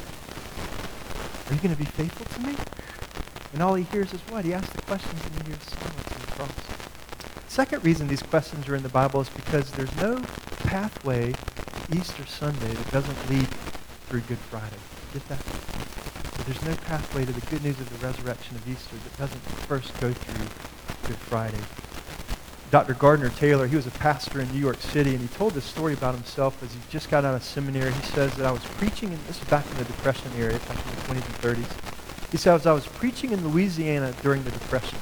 Are 1.47 1.53
you 1.53 1.61
going 1.61 1.75
to 1.75 1.79
be 1.79 1.85
faithful 1.85 2.25
to 2.25 2.39
me? 2.47 2.55
And 3.53 3.61
all 3.61 3.75
he 3.75 3.83
hears 3.83 4.13
is 4.13 4.21
what? 4.29 4.45
He 4.45 4.53
asks 4.53 4.73
the 4.73 4.81
questions 4.83 5.21
and 5.25 5.41
he 5.41 5.51
hears 5.51 5.63
silence 5.63 6.11
on 6.11 6.21
the 6.21 6.31
cross. 6.33 6.77
Second 7.47 7.83
reason 7.83 8.07
these 8.07 8.21
questions 8.21 8.67
are 8.67 8.75
in 8.75 8.83
the 8.83 8.89
Bible 8.89 9.21
is 9.21 9.29
because 9.29 9.71
there's 9.71 9.95
no 9.97 10.21
pathway 10.63 11.33
Easter 11.91 12.25
Sunday 12.25 12.73
that 12.73 12.91
doesn't 12.91 13.29
lead 13.29 13.47
through 14.07 14.21
Good 14.21 14.37
Friday. 14.37 14.77
Get 15.13 15.27
that? 15.29 16.16
There's 16.47 16.63
no 16.63 16.75
pathway 16.85 17.25
to 17.25 17.31
the 17.33 17.45
good 17.47 17.61
news 17.61 17.77
of 17.77 17.89
the 17.89 18.07
resurrection 18.07 18.55
of 18.55 18.65
Easter 18.69 18.95
that 18.95 19.17
doesn't 19.17 19.41
first 19.67 19.91
go 19.99 20.13
through 20.13 20.45
Good 21.09 21.17
Friday. 21.17 21.59
Dr. 22.71 22.93
Gardner 22.93 23.27
Taylor, 23.29 23.67
he 23.67 23.75
was 23.75 23.85
a 23.85 23.91
pastor 23.91 24.39
in 24.39 24.49
New 24.53 24.59
York 24.59 24.79
City, 24.79 25.11
and 25.11 25.19
he 25.19 25.27
told 25.27 25.53
this 25.53 25.65
story 25.65 25.93
about 25.93 26.15
himself 26.15 26.63
as 26.63 26.71
he 26.71 26.79
just 26.89 27.09
got 27.09 27.25
out 27.25 27.35
of 27.35 27.43
seminary. 27.43 27.91
He 27.91 28.01
says 28.03 28.33
that 28.35 28.45
I 28.45 28.51
was 28.51 28.63
preaching, 28.63 29.11
in, 29.11 29.19
this 29.27 29.41
was 29.41 29.49
back 29.49 29.69
in 29.71 29.77
the 29.77 29.83
Depression 29.83 30.31
era, 30.37 30.53
back 30.53 30.77
in 30.77 31.15
the 31.15 31.21
20s 31.21 31.25
and 31.25 31.65
30s. 31.65 32.31
He 32.31 32.37
says, 32.37 32.65
I 32.65 32.71
was 32.71 32.87
preaching 32.87 33.31
in 33.31 33.45
Louisiana 33.45 34.13
during 34.21 34.43
the 34.43 34.51
Depression, 34.51 34.99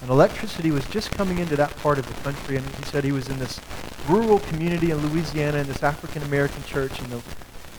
and 0.00 0.10
electricity 0.10 0.70
was 0.70 0.86
just 0.86 1.10
coming 1.10 1.38
into 1.38 1.56
that 1.56 1.76
part 1.76 1.98
of 1.98 2.06
the 2.06 2.14
country, 2.22 2.56
and 2.56 2.66
he 2.76 2.84
said 2.84 3.04
he 3.04 3.12
was 3.12 3.28
in 3.28 3.38
this 3.38 3.60
rural 4.08 4.38
community 4.40 4.92
in 4.92 4.98
Louisiana 5.08 5.58
in 5.58 5.66
this 5.66 5.82
African 5.82 6.22
American 6.22 6.62
church, 6.64 6.98
and 7.00 7.08
the 7.10 7.22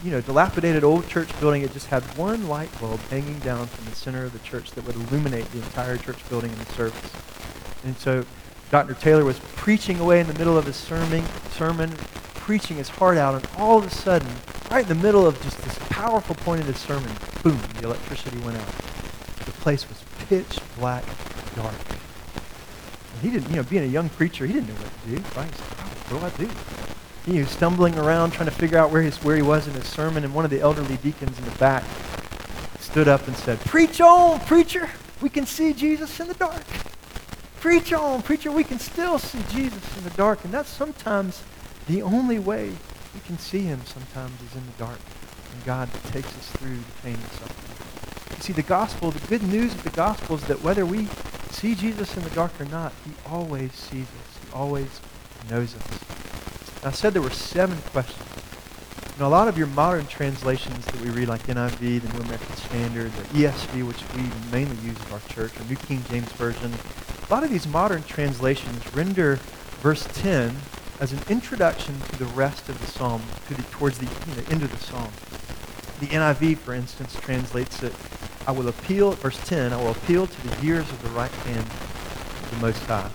you 0.03 0.11
know, 0.11 0.21
dilapidated 0.21 0.83
old 0.83 1.07
church 1.07 1.37
building. 1.39 1.61
It 1.61 1.73
just 1.73 1.87
had 1.87 2.03
one 2.17 2.47
light 2.47 2.69
bulb 2.79 2.99
hanging 3.09 3.39
down 3.39 3.67
from 3.67 3.85
the 3.85 3.95
center 3.95 4.25
of 4.25 4.33
the 4.33 4.39
church 4.39 4.71
that 4.71 4.85
would 4.85 4.95
illuminate 4.95 5.45
the 5.51 5.59
entire 5.59 5.97
church 5.97 6.27
building 6.29 6.51
in 6.51 6.57
the 6.57 6.65
service. 6.65 7.11
And 7.83 7.95
so 7.97 8.25
Dr. 8.71 8.93
Taylor 8.93 9.25
was 9.25 9.39
preaching 9.55 9.99
away 9.99 10.19
in 10.19 10.27
the 10.27 10.33
middle 10.33 10.57
of 10.57 10.65
his 10.65 10.75
sermon, 10.75 11.23
sermon, 11.51 11.91
preaching 12.35 12.77
his 12.77 12.89
heart 12.89 13.17
out, 13.17 13.35
and 13.35 13.47
all 13.57 13.77
of 13.77 13.85
a 13.85 13.89
sudden, 13.89 14.27
right 14.71 14.83
in 14.83 14.89
the 14.89 15.03
middle 15.03 15.27
of 15.27 15.39
just 15.41 15.61
this 15.61 15.77
powerful 15.89 16.35
point 16.35 16.61
of 16.61 16.67
his 16.67 16.77
sermon, 16.77 17.11
boom, 17.43 17.59
the 17.79 17.85
electricity 17.85 18.37
went 18.39 18.57
out. 18.57 18.67
The 19.45 19.51
place 19.51 19.87
was 19.87 20.01
pitch 20.27 20.59
black 20.77 21.03
dark. 21.55 21.75
And 23.13 23.21
he 23.21 23.29
didn't, 23.29 23.49
you 23.49 23.57
know, 23.57 23.63
being 23.63 23.83
a 23.83 23.87
young 23.87 24.09
preacher, 24.09 24.45
he 24.45 24.53
didn't 24.53 24.69
know 24.69 24.75
what 24.75 25.03
to 25.03 25.09
do. 25.09 25.39
Right? 25.39 25.53
Said, 25.53 25.67
oh, 26.11 26.17
what 26.17 26.37
do 26.37 26.43
I 26.43 26.47
do? 26.47 26.80
He 27.25 27.39
was 27.39 27.49
stumbling 27.49 27.97
around 27.97 28.31
trying 28.31 28.49
to 28.49 28.55
figure 28.55 28.77
out 28.77 28.91
where, 28.91 29.01
his, 29.01 29.23
where 29.23 29.35
he 29.35 29.41
was 29.41 29.67
in 29.67 29.73
his 29.73 29.85
sermon, 29.85 30.23
and 30.23 30.33
one 30.33 30.45
of 30.45 30.51
the 30.51 30.59
elderly 30.59 30.97
deacons 30.97 31.37
in 31.37 31.45
the 31.45 31.51
back 31.51 31.83
stood 32.79 33.07
up 33.07 33.27
and 33.27 33.35
said, 33.37 33.59
Preach 33.61 34.01
on, 34.01 34.39
preacher. 34.41 34.89
We 35.21 35.29
can 35.29 35.45
see 35.45 35.73
Jesus 35.73 36.19
in 36.19 36.27
the 36.27 36.33
dark. 36.33 36.63
Preach 37.59 37.93
on, 37.93 38.23
preacher. 38.23 38.51
We 38.51 38.63
can 38.63 38.79
still 38.79 39.19
see 39.19 39.39
Jesus 39.51 39.97
in 39.97 40.03
the 40.03 40.09
dark. 40.11 40.43
And 40.43 40.53
that's 40.53 40.69
sometimes 40.69 41.43
the 41.87 42.01
only 42.01 42.39
way 42.39 42.69
we 43.13 43.19
can 43.25 43.37
see 43.37 43.61
him 43.61 43.81
sometimes 43.85 44.33
is 44.41 44.55
in 44.55 44.65
the 44.65 44.83
dark. 44.83 44.99
And 45.53 45.63
God 45.63 45.89
takes 46.11 46.27
us 46.27 46.51
through 46.53 46.75
the 46.75 47.01
pain 47.03 47.13
and 47.13 47.31
suffering. 47.33 48.37
You 48.37 48.43
see, 48.43 48.53
the 48.53 48.63
gospel, 48.63 49.11
the 49.11 49.27
good 49.27 49.43
news 49.43 49.75
of 49.75 49.83
the 49.83 49.91
gospel 49.91 50.37
is 50.37 50.43
that 50.45 50.63
whether 50.63 50.85
we 50.85 51.07
see 51.51 51.75
Jesus 51.75 52.17
in 52.17 52.23
the 52.23 52.29
dark 52.31 52.59
or 52.59 52.65
not, 52.65 52.93
he 53.05 53.11
always 53.29 53.73
sees 53.73 54.07
us. 54.07 54.39
He 54.43 54.51
always 54.53 54.99
knows 55.49 55.75
us. 55.75 56.20
I 56.83 56.91
said 56.91 57.13
there 57.13 57.21
were 57.21 57.29
seven 57.29 57.77
questions. 57.91 58.25
Now, 59.19 59.27
a 59.27 59.29
lot 59.29 59.47
of 59.47 59.55
your 59.55 59.67
modern 59.67 60.07
translations 60.07 60.83
that 60.85 60.99
we 61.01 61.11
read, 61.11 61.27
like 61.27 61.43
NIV, 61.43 62.01
the 62.01 62.13
New 62.13 62.23
American 62.23 62.55
Standard, 62.55 63.11
the 63.13 63.43
ESV, 63.43 63.87
which 63.87 64.01
we 64.15 64.23
mainly 64.51 64.75
use 64.77 64.97
in 65.05 65.13
our 65.13 65.19
church, 65.29 65.51
or 65.59 65.63
New 65.65 65.75
King 65.75 66.03
James 66.09 66.31
Version, 66.31 66.73
a 67.29 67.31
lot 67.31 67.43
of 67.43 67.51
these 67.51 67.67
modern 67.67 68.01
translations 68.03 68.95
render 68.95 69.35
verse 69.81 70.07
10 70.13 70.55
as 70.99 71.13
an 71.13 71.19
introduction 71.29 71.99
to 71.99 72.17
the 72.17 72.25
rest 72.25 72.67
of 72.67 72.79
the 72.81 72.87
psalm, 72.87 73.21
to 73.47 73.53
the, 73.53 73.61
towards 73.63 73.99
the 73.99 74.05
you 74.05 74.35
know, 74.35 74.43
end 74.49 74.63
of 74.63 74.71
the 74.71 74.77
psalm. 74.77 75.11
The 75.99 76.07
NIV, 76.07 76.57
for 76.57 76.73
instance, 76.73 77.15
translates 77.21 77.83
it 77.83 77.93
I 78.47 78.51
will 78.51 78.67
appeal, 78.67 79.11
verse 79.11 79.39
10, 79.45 79.71
I 79.71 79.77
will 79.77 79.91
appeal 79.91 80.25
to 80.25 80.47
the 80.47 80.65
years 80.65 80.89
of 80.89 81.03
the 81.03 81.09
right 81.09 81.29
hand 81.29 81.59
of 81.59 82.47
the 82.49 82.57
Most 82.57 82.83
High. 82.85 83.11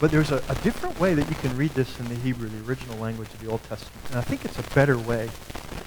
But 0.00 0.10
there's 0.10 0.30
a, 0.30 0.42
a 0.48 0.54
different 0.56 0.98
way 1.00 1.14
that 1.14 1.28
you 1.28 1.34
can 1.36 1.56
read 1.56 1.70
this 1.72 1.98
in 1.98 2.08
the 2.08 2.14
Hebrew, 2.14 2.48
the 2.48 2.68
original 2.68 2.96
language 2.98 3.28
of 3.34 3.40
the 3.40 3.50
Old 3.50 3.62
Testament. 3.64 4.10
And 4.10 4.18
I 4.18 4.22
think 4.22 4.44
it's 4.44 4.58
a 4.58 4.74
better 4.74 4.96
way. 4.96 5.30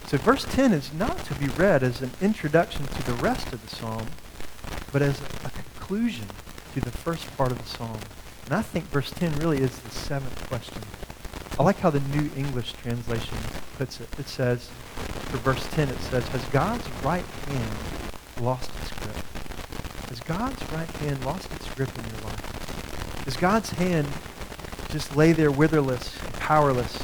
So 0.07 0.17
verse 0.17 0.45
10 0.49 0.73
is 0.73 0.93
not 0.93 1.17
to 1.25 1.33
be 1.35 1.47
read 1.47 1.83
as 1.83 2.01
an 2.01 2.11
introduction 2.21 2.85
to 2.85 3.03
the 3.03 3.13
rest 3.13 3.53
of 3.53 3.61
the 3.61 3.73
psalm, 3.73 4.07
but 4.91 5.01
as 5.01 5.21
a, 5.21 5.47
a 5.47 5.49
conclusion 5.49 6.25
to 6.73 6.81
the 6.81 6.91
first 6.91 7.25
part 7.37 7.51
of 7.51 7.57
the 7.57 7.69
psalm. 7.69 7.99
And 8.45 8.53
I 8.53 8.61
think 8.61 8.85
verse 8.85 9.11
10 9.11 9.39
really 9.39 9.59
is 9.59 9.79
the 9.79 9.91
seventh 9.91 10.47
question. 10.49 10.81
I 11.57 11.63
like 11.63 11.77
how 11.79 11.89
the 11.89 11.99
New 11.99 12.29
English 12.35 12.73
translation 12.73 13.37
puts 13.77 14.01
it. 14.01 14.09
It 14.17 14.27
says, 14.27 14.69
for 15.29 15.37
verse 15.37 15.65
10, 15.71 15.89
it 15.89 15.99
says, 15.99 16.27
Has 16.29 16.43
God's 16.45 16.89
right 17.03 17.25
hand 17.47 17.77
lost 18.41 18.71
its 18.81 18.91
grip? 18.91 19.15
Has 20.09 20.19
God's 20.21 20.61
right 20.73 20.89
hand 20.89 21.23
lost 21.23 21.51
its 21.53 21.73
grip 21.73 21.89
in 21.97 22.03
your 22.03 22.23
life? 22.23 22.40
Does 23.25 23.37
God's 23.37 23.69
hand 23.71 24.07
just 24.89 25.15
lay 25.15 25.31
there 25.31 25.51
witherless 25.51 26.21
and 26.25 26.33
powerless, 26.35 26.97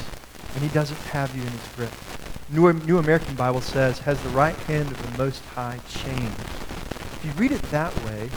and 0.54 0.64
he 0.64 0.70
doesn't 0.70 1.00
have 1.12 1.36
you 1.36 1.42
in 1.44 1.50
his 1.50 1.68
grip? 1.76 1.92
New, 2.50 2.74
New 2.74 2.98
American 2.98 3.36
Bible 3.36 3.62
says, 3.62 4.00
Has 4.00 4.22
the 4.24 4.30
right 4.30 4.56
hand 4.56 4.90
of 4.90 5.12
the 5.12 5.18
Most 5.18 5.44
High 5.46 5.80
changed? 5.88 6.40
If 6.40 7.22
you 7.24 7.32
read 7.34 7.52
it 7.52 7.62
that 7.64 7.94
way, 8.06 8.30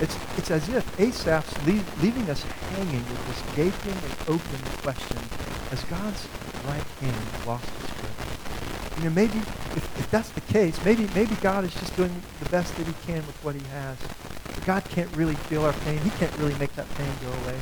it's, 0.00 0.16
it's 0.36 0.50
as 0.50 0.68
if 0.68 0.84
Asaph's 0.98 1.66
leave, 1.66 2.02
leaving 2.02 2.28
us 2.28 2.42
hanging 2.42 3.04
with 3.08 3.26
this 3.26 3.56
gaping 3.56 3.92
and 3.92 4.14
open 4.28 4.58
question, 4.82 5.18
has 5.70 5.82
God's 5.84 6.28
right 6.66 6.84
hand 7.00 7.46
lost 7.46 7.64
its 7.82 7.92
grip? 7.94 8.98
You 8.98 9.04
know, 9.04 9.10
maybe 9.10 9.38
if, 9.38 9.98
if 9.98 10.10
that's 10.10 10.30
the 10.30 10.40
case, 10.42 10.82
maybe, 10.84 11.08
maybe 11.14 11.34
God 11.36 11.64
is 11.64 11.74
just 11.74 11.96
doing 11.96 12.14
the 12.40 12.48
best 12.50 12.76
that 12.76 12.86
he 12.86 12.94
can 13.06 13.26
with 13.26 13.38
what 13.42 13.54
he 13.54 13.62
has. 13.72 13.98
God 14.66 14.84
can't 14.88 15.14
really 15.16 15.34
feel 15.34 15.64
our 15.64 15.72
pain. 15.72 15.98
He 15.98 16.10
can't 16.10 16.36
really 16.38 16.54
make 16.58 16.74
that 16.74 16.88
pain 16.94 17.10
go 17.22 17.28
away. 17.44 17.58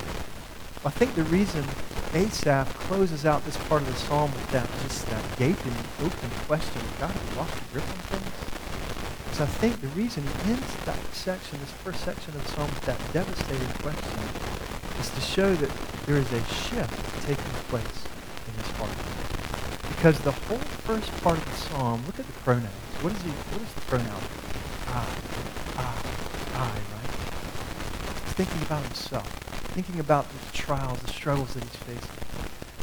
I 0.84 0.90
think 0.90 1.14
the 1.14 1.24
reason 1.24 1.64
Asaph 2.12 2.74
closes 2.74 3.24
out 3.24 3.44
this 3.44 3.56
part 3.68 3.82
of 3.82 3.88
the 3.88 3.94
psalm 3.94 4.30
with 4.32 4.50
that 4.50 4.68
just 4.82 5.06
that 5.06 5.24
gaping, 5.38 5.74
open 6.00 6.30
question, 6.46 6.82
God, 7.00 7.10
have 7.10 7.36
lost 7.36 7.54
the 7.54 7.64
grip 7.72 7.88
on 7.88 7.96
things? 8.10 8.52
Because 9.24 9.40
I 9.40 9.46
think 9.46 9.80
the 9.80 9.88
reason 9.98 10.22
he 10.22 10.52
ends 10.52 10.74
that 10.84 10.98
section, 11.14 11.58
this 11.60 11.70
first 11.86 12.04
section 12.04 12.34
of 12.34 12.44
the 12.44 12.50
psalm, 12.50 12.68
with 12.68 12.84
that 12.86 13.00
devastating 13.12 13.72
question, 13.80 14.20
is 15.00 15.10
to 15.10 15.20
show 15.20 15.54
that 15.54 15.70
there 16.06 16.16
is 16.16 16.30
a 16.32 16.44
shift 16.52 17.26
taking 17.26 17.54
place 17.70 18.06
in 18.46 18.54
his 18.62 18.70
heart. 18.76 18.92
Because 19.88 20.18
the 20.20 20.32
whole 20.32 20.58
first 20.84 21.10
part 21.22 21.38
of 21.38 21.44
the 21.46 21.56
psalm, 21.56 22.02
look 22.06 22.18
at 22.20 22.26
the 22.26 22.32
pronouns. 22.44 22.66
What 23.00 23.12
is 23.12 23.22
he? 23.22 23.30
What 23.30 23.62
is 23.62 23.72
the 23.72 23.80
pronoun? 23.82 24.22
Ah, 24.88 25.08
ah, 25.78 26.02
I, 26.54 26.58
I, 26.58 26.62
I, 26.62 26.66
right? 26.66 26.82
He's 26.82 26.91
thinking 28.32 28.62
about 28.62 28.82
himself, 28.84 29.28
thinking 29.74 30.00
about 30.00 30.26
the 30.28 30.52
trials, 30.52 31.00
the 31.00 31.12
struggles 31.12 31.54
that 31.54 31.62
he's 31.62 31.76
facing. 31.76 32.22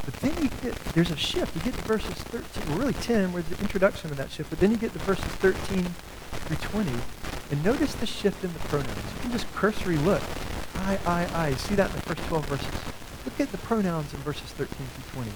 But 0.05 0.13
then 0.21 0.43
you 0.43 0.49
get, 0.61 0.75
there's 0.93 1.11
a 1.11 1.17
shift. 1.17 1.55
You 1.55 1.61
get 1.61 1.73
to 1.75 1.81
verses 1.83 2.13
13, 2.13 2.69
well, 2.69 2.79
really 2.79 2.93
10, 2.93 3.33
where 3.33 3.43
the 3.43 3.59
introduction 3.59 4.09
of 4.11 4.17
that 4.17 4.31
shift, 4.31 4.49
but 4.49 4.59
then 4.59 4.71
you 4.71 4.77
get 4.77 4.93
to 4.93 4.99
verses 4.99 5.25
13 5.25 5.83
through 5.83 6.83
20. 6.83 6.91
And 7.51 7.63
notice 7.63 7.93
the 7.95 8.05
shift 8.05 8.43
in 8.43 8.53
the 8.53 8.59
pronouns. 8.59 8.97
You 9.15 9.21
can 9.21 9.31
just 9.31 9.51
cursory 9.53 9.97
look. 9.97 10.21
I, 10.75 10.99
I, 11.05 11.47
I. 11.47 11.53
See 11.55 11.75
that 11.75 11.89
in 11.89 11.95
the 11.95 12.01
first 12.01 12.23
12 12.27 12.45
verses? 12.45 12.67
Look 13.25 13.39
at 13.39 13.51
the 13.51 13.57
pronouns 13.57 14.13
in 14.13 14.19
verses 14.21 14.51
13 14.51 14.67
through 14.75 15.23
20. 15.23 15.31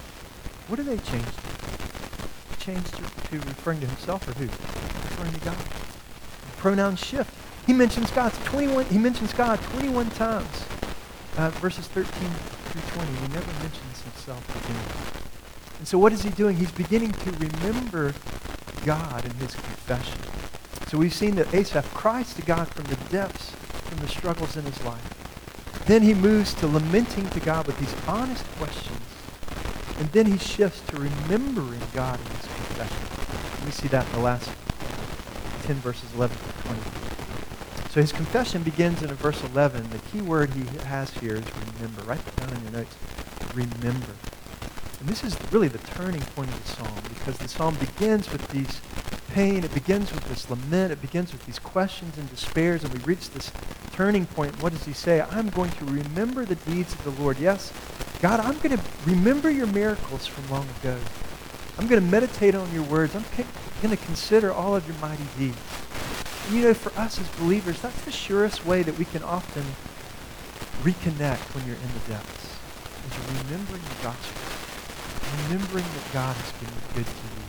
What 0.67 0.77
do 0.77 0.83
they 0.83 0.97
change 0.97 1.25
to? 1.25 2.59
Change 2.59 2.85
to, 2.91 3.01
to 3.01 3.35
referring 3.47 3.81
to 3.81 3.87
himself 3.87 4.27
or 4.27 4.33
who? 4.33 4.45
Referring 4.45 5.33
to 5.33 5.39
God. 5.41 5.57
The 5.57 6.57
pronouns 6.57 6.99
shift. 6.99 7.32
He 7.65 7.73
mentions 7.73 8.11
God 8.11 8.33
21. 8.45 8.85
He 8.85 8.97
mentions 8.97 9.33
God 9.33 9.59
21 9.61 10.09
times. 10.11 10.65
Uh, 11.37 11.49
verses 11.51 11.87
13 11.87 12.11
through 12.11 12.81
20. 13.01 13.11
He 13.11 13.27
never 13.33 13.51
mentions 13.61 14.01
himself 14.01 14.65
again. 14.65 15.23
And 15.79 15.87
so 15.87 15.97
what 15.97 16.13
is 16.13 16.23
he 16.23 16.29
doing? 16.29 16.57
He's 16.57 16.71
beginning 16.71 17.11
to 17.11 17.31
remember 17.31 18.13
God 18.85 19.25
in 19.25 19.33
his 19.35 19.55
confession. 19.55 20.19
So 20.87 20.97
we've 20.97 21.13
seen 21.13 21.35
that 21.35 21.53
Asaph 21.53 21.91
cries 21.93 22.33
to 22.35 22.41
God 22.41 22.67
from 22.67 22.85
the 22.85 22.95
depths, 23.09 23.51
from 23.89 23.97
the 23.99 24.07
struggles 24.07 24.55
in 24.55 24.63
his 24.63 24.83
life. 24.83 25.85
Then 25.87 26.01
he 26.01 26.13
moves 26.13 26.53
to 26.55 26.67
lamenting 26.67 27.29
to 27.29 27.39
God 27.39 27.67
with 27.67 27.79
these 27.79 27.95
honest 28.07 28.45
questions. 28.57 28.99
And 29.99 30.11
then 30.11 30.25
he 30.25 30.37
shifts 30.37 30.81
to 30.91 30.97
remembering 30.97 31.81
God 31.93 32.19
in 32.19 32.25
his 32.27 32.45
confession. 32.45 33.65
We 33.65 33.71
see 33.71 33.87
that 33.89 34.05
in 34.05 34.11
the 34.13 34.19
last 34.19 34.49
10 35.63 35.75
verses 35.77 36.13
11 36.13 36.37
to 36.37 36.67
20. 36.67 37.12
So 37.93 38.01
his 38.01 38.11
confession 38.11 38.63
begins 38.63 39.03
in 39.03 39.13
verse 39.13 39.43
11. 39.43 39.91
The 39.91 39.99
key 39.99 40.21
word 40.21 40.49
he 40.49 40.63
has 40.87 41.11
here 41.11 41.35
is 41.35 41.43
remember. 41.77 42.01
Write 42.05 42.25
that 42.25 42.35
down 42.37 42.57
in 42.57 42.63
your 42.63 42.71
notes. 42.71 42.95
Remember. 43.53 44.13
And 44.99 45.07
this 45.07 45.23
is 45.23 45.37
really 45.51 45.67
the 45.67 45.77
turning 45.77 46.21
point 46.21 46.49
of 46.49 46.59
the 46.63 46.69
psalm 46.71 46.99
because 47.09 47.37
the 47.37 47.47
psalm 47.47 47.75
begins 47.75 48.31
with 48.31 48.47
these 48.47 48.81
pain. 49.35 49.63
It 49.63 49.71
begins 49.75 50.11
with 50.11 50.23
this 50.23 50.49
lament. 50.49 50.91
It 50.91 51.03
begins 51.03 51.31
with 51.33 51.45
these 51.45 51.59
questions 51.59 52.17
and 52.17 52.27
despairs. 52.31 52.83
And 52.83 52.91
we 52.91 52.99
reach 53.03 53.29
this 53.29 53.51
turning 53.91 54.25
point. 54.25 54.59
What 54.63 54.73
does 54.73 54.85
he 54.85 54.93
say? 54.93 55.21
I'm 55.21 55.51
going 55.51 55.69
to 55.73 55.85
remember 55.85 56.45
the 56.45 56.55
deeds 56.55 56.93
of 56.93 57.03
the 57.03 57.21
Lord. 57.21 57.37
Yes, 57.37 57.71
God, 58.23 58.39
I'm 58.39 58.57
going 58.57 58.75
to 58.75 58.83
remember 59.05 59.51
your 59.51 59.67
miracles 59.67 60.25
from 60.25 60.49
long 60.49 60.67
ago. 60.81 60.97
I'm 61.77 61.85
going 61.85 62.03
to 62.03 62.09
meditate 62.09 62.55
on 62.55 62.73
your 62.73 62.85
words. 62.85 63.15
I'm 63.15 63.25
going 63.83 63.95
to 63.95 64.03
consider 64.03 64.51
all 64.51 64.75
of 64.75 64.87
your 64.87 64.97
mighty 64.97 65.27
deeds. 65.37 65.82
You 66.51 66.61
know, 66.61 66.73
for 66.73 66.91
us 66.99 67.19
as 67.19 67.27
believers, 67.39 67.81
that's 67.81 68.01
the 68.03 68.11
surest 68.11 68.65
way 68.65 68.83
that 68.83 68.97
we 68.99 69.05
can 69.05 69.23
often 69.23 69.63
reconnect 70.83 71.55
when 71.55 71.65
you're 71.65 71.75
in 71.75 71.93
the 71.93 72.13
depths. 72.13 72.59
Is 73.07 73.43
remembering 73.43 73.81
the 73.81 74.03
gospel. 74.03 74.41
Remembering 75.47 75.85
that 75.85 76.13
God 76.13 76.35
has 76.35 76.51
been 76.53 76.69
good 76.95 77.05
to 77.05 77.11
you. 77.11 77.43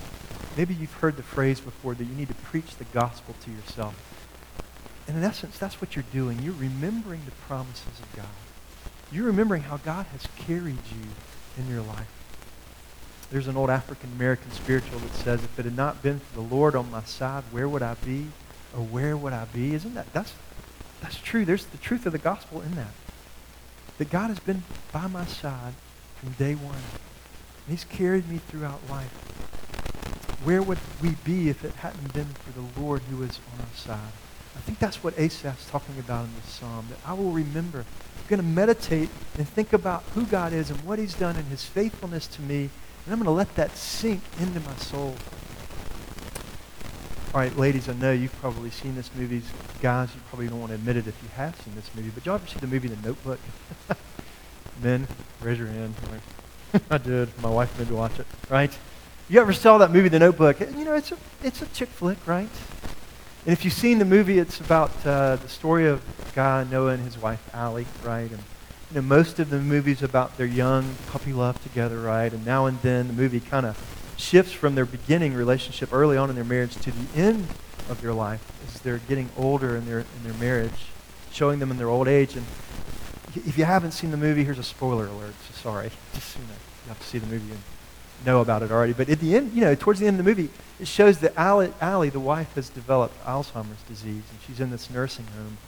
Maybe 0.57 0.75
you've 0.75 0.93
heard 0.95 1.17
the 1.17 1.23
phrase 1.23 1.61
before 1.61 1.95
that 1.95 2.05
you 2.05 2.15
need 2.15 2.29
to 2.29 2.35
preach 2.35 2.77
the 2.77 2.85
gospel 2.85 3.35
to 3.45 3.51
yourself. 3.51 3.95
And 5.07 5.17
in 5.17 5.25
essence, 5.25 5.59
that's 5.59 5.81
what 5.81 5.97
you're 5.97 6.05
doing. 6.13 6.41
You're 6.41 6.55
remembering 6.55 7.23
the 7.25 7.33
promises 7.33 8.01
of 8.01 8.17
God. 8.17 8.27
You're 9.13 9.27
remembering 9.27 9.63
how 9.63 9.77
God 9.79 10.07
has 10.07 10.27
carried 10.37 10.79
you 10.91 11.09
in 11.59 11.69
your 11.69 11.83
life. 11.83 12.09
There's 13.31 13.49
an 13.49 13.57
old 13.57 13.71
African 13.71 14.13
American 14.13 14.51
spiritual 14.53 15.01
that 15.01 15.15
says, 15.15 15.43
if 15.43 15.59
it 15.59 15.65
had 15.65 15.77
not 15.77 16.03
been 16.03 16.21
for 16.21 16.41
the 16.41 16.55
Lord 16.55 16.75
on 16.75 16.91
my 16.91 17.03
side, 17.03 17.45
where 17.51 17.69
would 17.69 17.83
I 17.83 17.95
be? 17.95 18.29
Or 18.77 18.83
where 18.85 19.17
would 19.17 19.33
I 19.33 19.45
be? 19.47 19.75
Isn't 19.75 19.95
that, 19.95 20.13
that's, 20.13 20.33
that's 21.01 21.17
true. 21.17 21.45
There's 21.45 21.67
the 21.67 21.79
truth 21.79 22.07
of 22.07 22.13
the 22.13 22.19
gospel 22.19 22.61
in 22.61 22.75
that. 22.75 22.93
That 23.99 24.11
God 24.11 24.29
has 24.29 24.41
been 24.41 24.65
by 24.93 25.07
my 25.07 25.25
side 25.25 25.75
from 26.17 26.33
day 26.33 26.55
one. 26.55 26.75
And 26.75 27.71
he's 27.71 27.85
carried 27.85 28.29
me 28.29 28.39
throughout 28.39 28.81
life. 28.91 29.13
Where 30.43 30.63
would 30.63 30.79
we 31.01 31.11
be 31.25 31.49
if 31.49 31.65
it 31.65 31.75
hadn't 31.77 32.13
been 32.13 32.27
for 32.27 32.53
the 32.53 32.81
Lord 32.81 33.03
who 33.03 33.23
is 33.23 33.39
on 33.55 33.61
our 33.61 33.77
side? 33.77 34.13
I 34.57 34.61
think 34.61 34.79
that's 34.79 35.03
what 35.03 35.15
Asaph's 35.19 35.69
talking 35.71 35.99
about 35.99 36.27
in 36.27 36.35
this 36.37 36.47
psalm, 36.47 36.87
that 36.91 36.99
I 37.07 37.13
will 37.15 37.31
remember. 37.31 37.79
I'm 37.79 38.29
going 38.29 38.41
to 38.41 38.47
meditate 38.47 39.09
and 39.37 39.49
think 39.49 39.73
about 39.73 40.03
who 40.15 40.25
God 40.25 40.53
is 40.53 40.71
and 40.71 40.81
what 40.85 40.99
he's 40.99 41.15
done 41.15 41.37
and 41.37 41.47
his 41.47 41.65
faithfulness 41.65 42.27
to 42.29 42.43
me, 42.43 42.71
and 43.05 43.13
I'm 43.13 43.19
going 43.19 43.25
to 43.25 43.31
let 43.31 43.55
that 43.57 43.77
sink 43.77 44.23
into 44.41 44.61
my 44.61 44.75
soul. 44.77 45.17
All 47.35 47.41
right, 47.41 47.57
ladies, 47.59 47.89
I 47.89 47.95
know 47.95 48.13
you've 48.13 48.41
probably 48.41 48.71
seen 48.71 48.95
this 48.95 49.11
movie. 49.17 49.43
Guys, 49.83 50.09
you 50.15 50.21
probably 50.29 50.47
don't 50.47 50.61
want 50.61 50.71
to 50.71 50.77
admit 50.77 50.97
it 50.97 51.09
if 51.09 51.21
you 51.21 51.29
have 51.31 51.61
seen 51.63 51.75
this 51.75 51.91
movie, 51.97 52.11
but 52.15 52.25
y'all 52.25 52.37
ever 52.37 52.47
see 52.47 52.61
the 52.61 52.69
movie 52.69 52.87
The 52.87 53.09
Notebook? 53.09 53.41
Men, 54.85 55.09
raise 55.41 55.59
your 55.59 55.67
hand. 55.67 55.97
I 56.89 56.99
did. 56.99 57.29
My 57.43 57.49
wife 57.49 57.77
made 57.77 57.91
me 57.91 57.97
watch 57.97 58.21
it, 58.21 58.27
right? 58.49 58.71
You 59.29 59.41
ever 59.41 59.53
saw 59.53 59.79
that 59.79 59.91
movie, 59.91 60.09
The 60.09 60.21
Notebook? 60.21 60.61
You 60.61 60.85
know, 60.85 60.95
it's 60.95 61.11
a, 61.11 61.17
it's 61.43 61.61
a 61.61 61.67
chick 61.67 61.89
flick, 61.89 62.25
right? 62.25 62.49
And 63.45 63.53
if 63.53 63.65
you've 63.65 63.75
seen 63.75 63.99
the 63.99 64.05
movie, 64.05 64.39
it's 64.39 64.61
about 64.61 64.93
uh, 65.05 65.35
the 65.35 65.49
story 65.49 65.89
of 65.89 66.05
guy 66.37 66.63
Noah 66.63 66.93
and 66.93 67.03
his 67.03 67.19
wife 67.19 67.43
Allie, 67.53 67.87
right? 68.05 68.31
And 68.31 68.43
you 68.93 68.95
know, 68.95 69.03
most 69.03 69.41
of 69.41 69.51
the 69.51 69.59
movie's 69.59 70.05
about 70.05 70.37
their 70.37 70.47
young 70.47 70.95
puppy 71.09 71.33
love 71.33 71.61
together, 71.65 71.99
right? 71.99 72.33
And 72.33 72.47
now 72.47 72.67
and 72.67 72.81
then 72.83 73.09
the 73.09 73.13
movie 73.13 73.41
kind 73.41 73.67
of 73.67 74.04
shifts 74.17 74.53
from 74.53 74.75
their 74.75 74.85
beginning 74.85 75.35
relationship 75.35 75.93
early 75.93 76.17
on 76.17 76.31
in 76.31 76.37
their 76.37 76.45
marriage 76.45 76.75
to 76.77 76.91
the 76.91 77.21
end 77.21 77.47
of 77.89 78.01
their 78.01 78.13
life 78.13 78.45
as 78.67 78.81
they're 78.81 78.99
getting 78.99 79.29
older 79.37 79.77
in 79.77 79.87
their 79.87 80.01
in 80.01 80.25
their 80.25 80.35
marriage, 80.35 80.87
showing 81.33 81.59
them 81.59 81.71
in 81.71 81.79
their 81.79 81.89
old 81.89 82.09
age. 82.09 82.37
And 82.37 82.47
if 83.35 83.59
you 83.59 83.65
haven't 83.65 83.93
seen 83.93 84.11
the 84.11 84.17
movie, 84.17 84.45
here's 84.45 84.59
a 84.59 84.65
spoiler 84.65 85.07
alert. 85.07 85.35
So 85.49 85.63
sorry, 85.63 85.91
just 86.15 86.37
you 86.37 86.45
know, 86.45 86.55
you 86.85 86.89
have 86.89 87.01
to 87.01 87.07
see 87.07 87.19
the 87.19 87.27
movie 87.27 87.51
and 87.51 87.61
know 88.25 88.41
about 88.41 88.63
it 88.63 88.71
already. 88.71 88.93
But 88.93 89.09
at 89.09 89.21
the 89.21 89.37
end, 89.37 89.53
you 89.53 89.61
know, 89.61 89.75
towards 89.75 90.01
the 90.01 90.07
end 90.07 90.19
of 90.19 90.25
the 90.25 90.31
movie, 90.31 90.51
it 90.81 90.89
shows 90.89 91.19
that 91.19 91.37
Allie, 91.37 91.73
Allie, 91.81 92.09
the 92.09 92.21
wife, 92.21 92.55
has 92.55 92.69
developed 92.69 93.23
Alzheimer's 93.25 93.83
disease, 93.89 94.23
and 94.31 94.39
she's 94.47 94.61
in 94.61 94.71
this 94.71 94.91
nursing 94.91 95.27
home. 95.27 95.59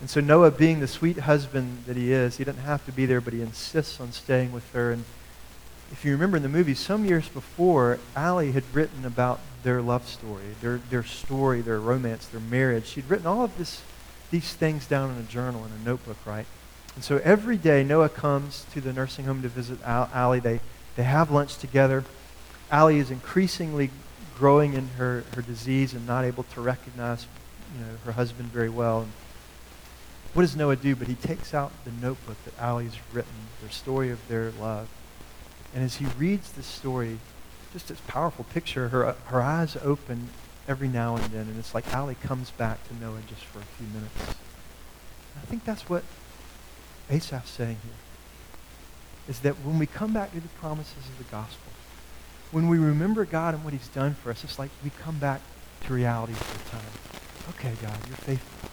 And 0.00 0.08
so 0.08 0.20
Noah, 0.20 0.50
being 0.50 0.80
the 0.80 0.88
sweet 0.88 1.18
husband 1.18 1.84
that 1.86 1.96
he 1.96 2.12
is, 2.12 2.38
he 2.38 2.44
doesn't 2.44 2.62
have 2.62 2.84
to 2.86 2.92
be 2.92 3.04
there, 3.04 3.20
but 3.20 3.34
he 3.34 3.42
insists 3.42 4.00
on 4.00 4.12
staying 4.12 4.50
with 4.50 4.72
her. 4.72 4.92
And 4.92 5.04
if 5.92 6.04
you 6.04 6.12
remember 6.12 6.36
in 6.36 6.42
the 6.42 6.48
movie, 6.48 6.74
some 6.74 7.04
years 7.04 7.28
before, 7.28 7.98
Allie 8.14 8.52
had 8.52 8.64
written 8.72 9.04
about 9.04 9.40
their 9.62 9.82
love 9.82 10.08
story, 10.08 10.54
their, 10.60 10.78
their 10.90 11.04
story, 11.04 11.60
their 11.60 11.80
romance, 11.80 12.26
their 12.26 12.40
marriage. 12.40 12.86
She'd 12.86 13.08
written 13.08 13.26
all 13.26 13.44
of 13.44 13.58
this, 13.58 13.82
these 14.30 14.52
things 14.54 14.86
down 14.86 15.10
in 15.10 15.18
a 15.18 15.22
journal, 15.24 15.64
in 15.64 15.72
a 15.72 15.84
notebook, 15.84 16.16
right? 16.24 16.46
And 16.94 17.04
so 17.04 17.20
every 17.24 17.56
day, 17.56 17.84
Noah 17.84 18.08
comes 18.08 18.64
to 18.72 18.80
the 18.80 18.92
nursing 18.92 19.24
home 19.24 19.42
to 19.42 19.48
visit 19.48 19.78
Allie. 19.84 20.40
They, 20.40 20.60
they 20.96 21.02
have 21.02 21.30
lunch 21.30 21.56
together. 21.56 22.04
Allie 22.70 22.98
is 22.98 23.10
increasingly 23.10 23.90
growing 24.36 24.74
in 24.74 24.88
her, 24.96 25.24
her 25.34 25.42
disease 25.42 25.92
and 25.92 26.06
not 26.06 26.24
able 26.24 26.44
to 26.44 26.60
recognize 26.60 27.26
you 27.74 27.84
know, 27.84 27.92
her 28.04 28.12
husband 28.12 28.48
very 28.48 28.70
well. 28.70 29.02
And 29.02 29.12
what 30.34 30.42
does 30.42 30.56
Noah 30.56 30.76
do? 30.76 30.96
But 30.96 31.08
he 31.08 31.14
takes 31.14 31.52
out 31.52 31.72
the 31.84 31.90
notebook 31.90 32.36
that 32.44 32.58
Allie's 32.58 32.96
written, 33.12 33.32
their 33.60 33.70
story 33.70 34.10
of 34.10 34.26
their 34.28 34.52
love. 34.52 34.88
And 35.74 35.84
as 35.84 35.96
he 35.96 36.06
reads 36.18 36.52
this 36.52 36.66
story, 36.66 37.18
just 37.72 37.88
this 37.88 38.00
powerful 38.06 38.44
picture, 38.52 38.88
her, 38.88 39.14
her 39.26 39.40
eyes 39.40 39.76
open 39.82 40.28
every 40.66 40.88
now 40.88 41.16
and 41.16 41.24
then, 41.26 41.42
and 41.42 41.58
it's 41.58 41.74
like 41.74 41.92
Allie 41.92 42.16
comes 42.22 42.50
back 42.50 42.86
to 42.88 42.94
Noah 42.94 43.20
just 43.28 43.44
for 43.44 43.60
a 43.60 43.62
few 43.62 43.86
minutes. 43.88 44.38
I 45.36 45.46
think 45.46 45.64
that's 45.64 45.88
what 45.88 46.02
Asaph's 47.08 47.50
saying 47.50 47.76
here. 47.82 47.92
Is 49.28 49.40
that 49.40 49.54
when 49.64 49.78
we 49.78 49.86
come 49.86 50.12
back 50.12 50.32
to 50.32 50.40
the 50.40 50.48
promises 50.48 51.08
of 51.08 51.18
the 51.18 51.24
gospel, 51.24 51.72
when 52.50 52.68
we 52.68 52.78
remember 52.78 53.24
God 53.24 53.54
and 53.54 53.64
what 53.64 53.72
he's 53.72 53.88
done 53.88 54.14
for 54.14 54.30
us, 54.30 54.42
it's 54.42 54.58
like 54.58 54.70
we 54.82 54.90
come 54.90 55.18
back 55.18 55.40
to 55.86 55.94
reality 55.94 56.32
for 56.32 56.56
a 56.56 56.80
time. 56.80 56.90
Okay, 57.50 57.74
God, 57.80 57.96
you're 58.08 58.16
faithful. 58.16 58.68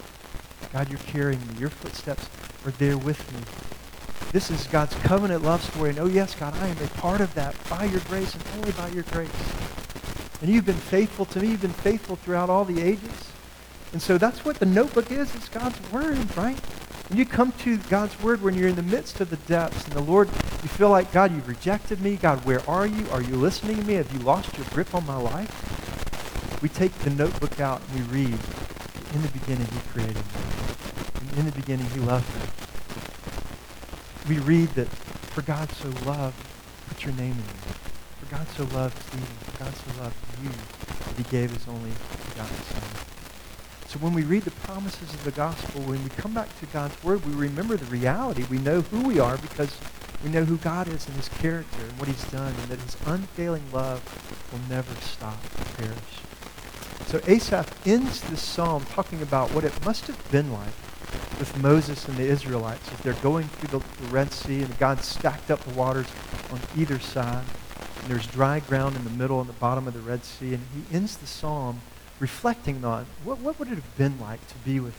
God, 0.74 0.90
you're 0.90 1.00
carrying 1.00 1.40
me. 1.48 1.60
Your 1.60 1.70
footsteps 1.70 2.28
are 2.66 2.72
there 2.72 2.98
with 2.98 3.32
me. 3.34 3.40
This 4.32 4.52
is 4.52 4.68
God's 4.68 4.94
covenant 4.96 5.44
love 5.44 5.64
story. 5.64 5.92
And 5.92 6.00
oh, 6.00 6.08
yes, 6.08 6.36
God, 6.36 6.54
I 6.56 6.68
am 6.68 6.78
a 6.78 6.88
part 7.00 7.22
of 7.22 7.34
that 7.36 7.56
by 7.70 7.86
your 7.86 8.02
grace 8.02 8.34
and 8.34 8.44
only 8.58 8.72
by 8.74 8.90
your 8.90 9.04
grace. 9.04 9.30
And 10.42 10.50
you've 10.50 10.66
been 10.66 10.76
faithful 10.76 11.26
to 11.26 11.40
me. 11.40 11.50
You've 11.50 11.62
been 11.62 11.72
faithful 11.72 12.18
throughout 12.18 12.50
all 12.50 12.66
the 12.66 12.82
ages. 12.82 13.32
And 13.94 14.02
so 14.02 14.18
that's 14.18 14.44
what 14.44 14.60
the 14.60 14.66
notebook 14.66 15.12
is. 15.12 15.34
It's 15.34 15.50
God's 15.50 15.80
word, 15.92 16.36
right? 16.38 16.60
When 17.10 17.18
you 17.18 17.26
come 17.26 17.54
to 17.64 17.78
God's 17.78 18.22
word 18.22 18.42
when 18.42 18.54
you're 18.54 18.68
in 18.68 18.76
the 18.76 18.84
midst 18.84 19.22
of 19.22 19.30
the 19.30 19.38
depths 19.38 19.86
and 19.86 19.94
the 19.94 20.02
Lord, 20.02 20.28
you 20.28 20.68
feel 20.68 20.90
like, 20.90 21.12
God, 21.14 21.34
you've 21.34 21.48
rejected 21.48 22.02
me. 22.02 22.18
God, 22.18 22.44
where 22.44 22.68
are 22.70 22.86
you? 22.86 23.10
Are 23.12 23.22
you 23.22 23.38
listening 23.38 23.78
to 23.78 23.84
me? 23.84 23.94
Have 23.94 24.12
you 24.12 24.20
lost 24.20 24.58
your 24.58 24.68
grip 24.74 24.94
on 24.94 25.06
my 25.06 25.16
life? 25.16 26.62
We 26.62 26.68
take 26.68 26.94
the 27.00 27.12
notebook 27.12 27.62
out 27.62 27.82
and 27.90 28.12
we 28.12 28.24
read, 28.24 28.40
in 29.14 29.22
the 29.22 29.30
beginning 29.30 29.68
he 29.68 29.80
created 29.92 30.16
me. 30.18 31.40
in 31.40 31.46
the 31.46 31.52
beginning 31.54 31.86
he 31.92 32.00
loved 32.00 32.28
me. 32.36 32.67
We 34.28 34.40
read 34.40 34.70
that 34.70 34.88
for 34.88 35.42
God 35.42 35.72
so 35.72 35.88
loved, 36.06 36.36
put 36.90 37.06
your 37.06 37.14
name 37.14 37.32
in 37.32 37.38
there. 37.38 37.76
For 38.20 38.36
God 38.36 38.48
so 38.50 38.64
loved 38.76 39.02
Stephen, 39.04 39.26
for 39.26 39.64
God 39.64 39.74
so 39.74 40.02
loved 40.02 40.16
you, 40.44 40.50
that 40.50 41.16
he 41.16 41.24
gave 41.32 41.52
his 41.52 41.66
only 41.68 41.92
begotten 42.30 42.58
son. 42.64 42.82
So 43.88 44.00
when 44.00 44.14
we 44.14 44.24
read 44.24 44.44
the 44.44 44.52
promises 44.52 45.14
of 45.14 45.24
the 45.24 45.32
gospel, 45.32 45.82
when 45.82 46.04
we 46.04 46.10
come 46.10 46.34
back 46.34 46.50
to 46.60 46.66
God's 46.66 47.02
word, 47.06 47.26
we 47.26 47.34
remember 47.34 47.78
the 47.78 47.86
reality. 47.86 48.44
We 48.50 48.58
know 48.58 48.82
who 48.82 49.08
we 49.08 49.18
are 49.20 49.38
because 49.38 49.78
we 50.22 50.30
know 50.30 50.44
who 50.44 50.58
God 50.58 50.90
is 50.90 51.08
and 51.08 51.16
his 51.16 51.30
character 51.30 51.84
and 51.84 51.98
what 51.98 52.10
he's 52.10 52.24
done 52.26 52.54
and 52.54 52.70
that 52.70 52.82
his 52.82 52.98
unfailing 53.06 53.64
love 53.72 54.02
will 54.52 54.60
never 54.68 54.94
stop 55.00 55.38
or 55.58 55.86
perish. 55.86 56.20
So 57.06 57.22
Asaph 57.28 57.88
ends 57.88 58.20
this 58.22 58.42
psalm 58.42 58.84
talking 58.90 59.22
about 59.22 59.54
what 59.54 59.64
it 59.64 59.86
must 59.86 60.08
have 60.08 60.32
been 60.32 60.52
like 60.52 60.74
with 61.40 61.56
Moses 61.62 62.08
and 62.08 62.18
the 62.18 62.24
Israelites 62.24 62.92
as 62.94 63.00
they're 63.00 63.14
going 63.16 63.48
through 63.48 63.80
the, 63.80 64.08
Red 64.08 64.32
Sea 64.32 64.64
and 64.64 64.80
God 64.80 65.02
stacked 65.02 65.52
up 65.52 65.60
the 65.62 65.74
waters 65.74 66.08
on 66.52 66.60
either 66.78 67.00
side. 67.00 67.44
And 68.02 68.12
there's 68.12 68.28
dry 68.28 68.60
ground 68.60 68.96
in 68.96 69.04
the 69.04 69.10
middle 69.10 69.40
and 69.40 69.50
the 69.50 69.54
bottom 69.54 69.88
of 69.88 69.94
the 69.94 70.00
Red 70.00 70.24
Sea. 70.24 70.54
And 70.54 70.64
he 70.74 70.96
ends 70.96 71.18
the 71.18 71.28
psalm 71.28 71.82
reflecting 72.20 72.84
on 72.84 73.06
what, 73.24 73.40
what 73.40 73.60
would 73.60 73.68
it 73.68 73.76
have 73.76 73.98
been 73.98 74.20
like 74.20 74.46
to 74.48 74.56
be 74.66 74.80
with 74.80 74.96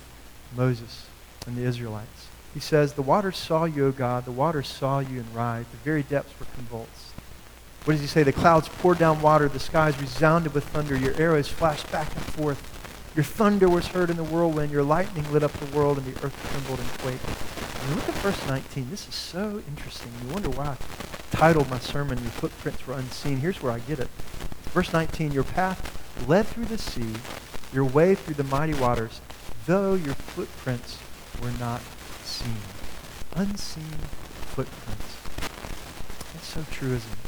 Moses 0.57 1.07
and 1.47 1.57
the 1.57 1.63
Israelites. 1.63 2.29
He 2.55 2.61
says, 2.61 2.93
The 2.93 3.03
waters 3.03 3.37
saw 3.37 3.65
you, 3.65 3.87
O 3.87 3.93
God, 3.93 4.25
the 4.25 4.33
waters 4.33 4.69
saw 4.69 5.01
you 5.01 5.21
and 5.21 5.35
writhed, 5.35 5.71
the 5.71 5.77
very 5.79 6.03
depths 6.03 6.39
were 6.39 6.47
convulsed. 6.55 7.13
What 7.85 7.95
does 7.95 8.01
he 8.01 8.07
say? 8.07 8.23
The 8.23 8.33
clouds 8.33 8.69
poured 8.69 8.99
down 8.99 9.23
water, 9.23 9.49
the 9.49 9.61
skies 9.61 9.99
resounded 10.01 10.55
with 10.55 10.65
thunder, 10.65 10.97
your 10.97 11.15
arrows 11.15 11.49
flashed 11.49 11.91
back 11.91 12.15
and 12.15 12.25
forth. 12.25 12.78
Your 13.19 13.25
thunder 13.25 13.69
was 13.69 13.89
heard 13.89 14.11
in 14.11 14.17
the 14.17 14.23
whirlwind, 14.23 14.71
your 14.71 14.85
lightning 14.85 15.29
lit 15.33 15.43
up 15.43 15.51
the 15.55 15.77
world, 15.77 15.99
and 15.99 16.07
the 16.07 16.25
earth 16.25 16.51
trembled 16.53 16.79
and 16.79 16.89
quaked. 17.01 17.25
And 17.83 17.97
look 17.97 18.09
at 18.09 18.15
verse 18.23 18.47
19. 18.47 18.91
This 18.91 19.09
is 19.09 19.15
so 19.17 19.61
interesting. 19.67 20.13
You 20.23 20.33
wonder 20.33 20.51
why 20.51 20.67
I 20.67 20.77
titled 21.33 21.69
my 21.69 21.81
sermon, 21.81 22.19
Your 22.23 22.31
Footprints 22.31 22.87
Were 22.87 22.95
Unseen. 22.95 23.39
Here's 23.39 23.61
where 23.61 23.73
I 23.73 23.81
get 23.81 23.99
it. 23.99 24.07
Verse 24.67 24.93
19, 24.93 25.33
Your 25.33 25.43
path 25.43 26.29
led 26.29 26.47
through 26.47 26.67
the 26.67 26.79
sea, 26.79 27.13
your 27.73 27.83
way 27.83 28.15
through 28.15 28.37
the 28.37 28.45
mighty 28.45 28.75
waters, 28.75 29.21
though 29.67 29.95
your 29.95 30.15
footprints 30.15 31.01
were 31.43 31.51
not 31.59 31.81
seen. 32.23 32.55
Unseen 33.35 33.99
footprints. 34.55 35.17
That's 36.35 36.47
so 36.47 36.65
true, 36.71 36.95
isn't 36.95 37.13
it? 37.13 37.19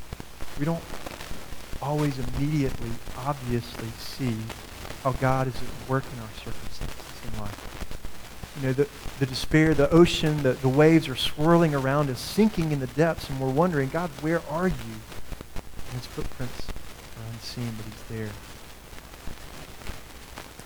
We 0.56 0.64
don't 0.64 0.84
always 1.82 2.16
immediately, 2.16 2.90
obviously 3.16 3.88
see 3.98 4.36
how 5.02 5.12
God 5.12 5.46
is 5.48 5.56
at 5.56 5.88
work 5.88 6.04
in 6.12 6.20
our 6.20 6.28
circumstances 6.44 7.32
in 7.32 7.40
life. 7.40 8.56
You 8.60 8.66
know, 8.66 8.72
the, 8.72 8.88
the 9.18 9.26
despair, 9.26 9.74
the 9.74 9.90
ocean, 9.90 10.42
the, 10.42 10.52
the 10.52 10.68
waves 10.68 11.08
are 11.08 11.16
swirling 11.16 11.74
around 11.74 12.10
us, 12.10 12.20
sinking 12.20 12.72
in 12.72 12.80
the 12.80 12.86
depths, 12.88 13.30
and 13.30 13.40
we're 13.40 13.50
wondering, 13.50 13.88
God, 13.88 14.10
where 14.20 14.42
are 14.50 14.68
you? 14.68 14.74
And 14.74 15.94
his 15.94 16.06
footprints 16.06 16.66
are 16.68 17.32
unseen, 17.32 17.72
but 17.76 17.86
he's 17.86 18.18
there. 18.18 18.30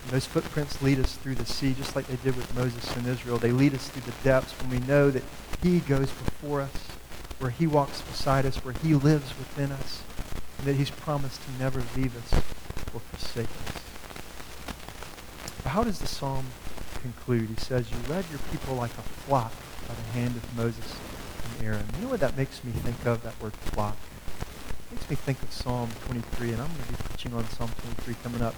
And 0.03 0.13
those 0.13 0.27
footprints 0.27 0.83
lead 0.83 0.99
us 0.99 1.15
through 1.17 1.37
the 1.37 1.47
sea, 1.47 1.73
just 1.73 1.95
like 1.95 2.07
they 2.07 2.17
did 2.17 2.37
with 2.37 2.55
Moses 2.55 2.95
and 2.97 3.07
Israel. 3.07 3.39
They 3.39 3.53
lead 3.53 3.75
us 3.75 3.89
through 3.89 4.03
the 4.03 4.19
depths 4.23 4.53
when 4.61 4.71
we 4.71 4.87
know 4.87 5.11
that 5.11 5.23
he 5.63 5.81
goes 5.81 6.11
before 6.11 6.61
us, 6.61 6.75
where 7.39 7.51
he 7.51 7.67
walks 7.67 8.01
beside 8.03 8.45
us, 8.45 8.57
where 8.65 8.75
he 8.75 8.95
lives 8.95 9.37
within 9.39 9.73
us, 9.73 10.03
and 10.59 10.67
that 10.67 10.75
he's 10.75 10.91
promised 10.91 11.41
to 11.45 11.53
never 11.59 11.83
leave 11.97 12.17
us 12.17 12.43
or 12.93 13.01
forsake 13.01 13.49
us. 13.49 13.64
How 15.75 15.83
does 15.83 15.99
the 15.99 16.07
psalm 16.07 16.47
conclude? 17.03 17.49
He 17.49 17.57
says, 17.57 17.91
You 17.91 17.97
led 18.09 18.25
your 18.31 18.39
people 18.53 18.77
like 18.77 18.93
a 18.93 19.03
flock 19.27 19.53
by 19.89 19.95
the 19.95 20.03
hand 20.13 20.37
of 20.37 20.57
Moses 20.57 20.95
and 21.43 21.67
Aaron. 21.67 21.85
You 21.97 22.05
know 22.05 22.11
what 22.11 22.21
that 22.21 22.37
makes 22.37 22.63
me 22.63 22.71
think 22.71 23.05
of, 23.07 23.25
that 23.25 23.35
word 23.43 23.55
flock? 23.55 23.97
It 24.39 24.95
makes 24.95 25.11
me 25.11 25.17
think 25.17 25.43
of 25.43 25.53
Psalm 25.53 25.91
23, 26.07 26.53
and 26.53 26.63
I'm 26.63 26.69
going 26.69 26.81
to 26.81 26.93
be 26.93 26.99
preaching 27.09 27.35
on 27.35 27.45
Psalm 27.49 27.71
23 27.83 28.15
coming 28.23 28.41
up 28.41 28.55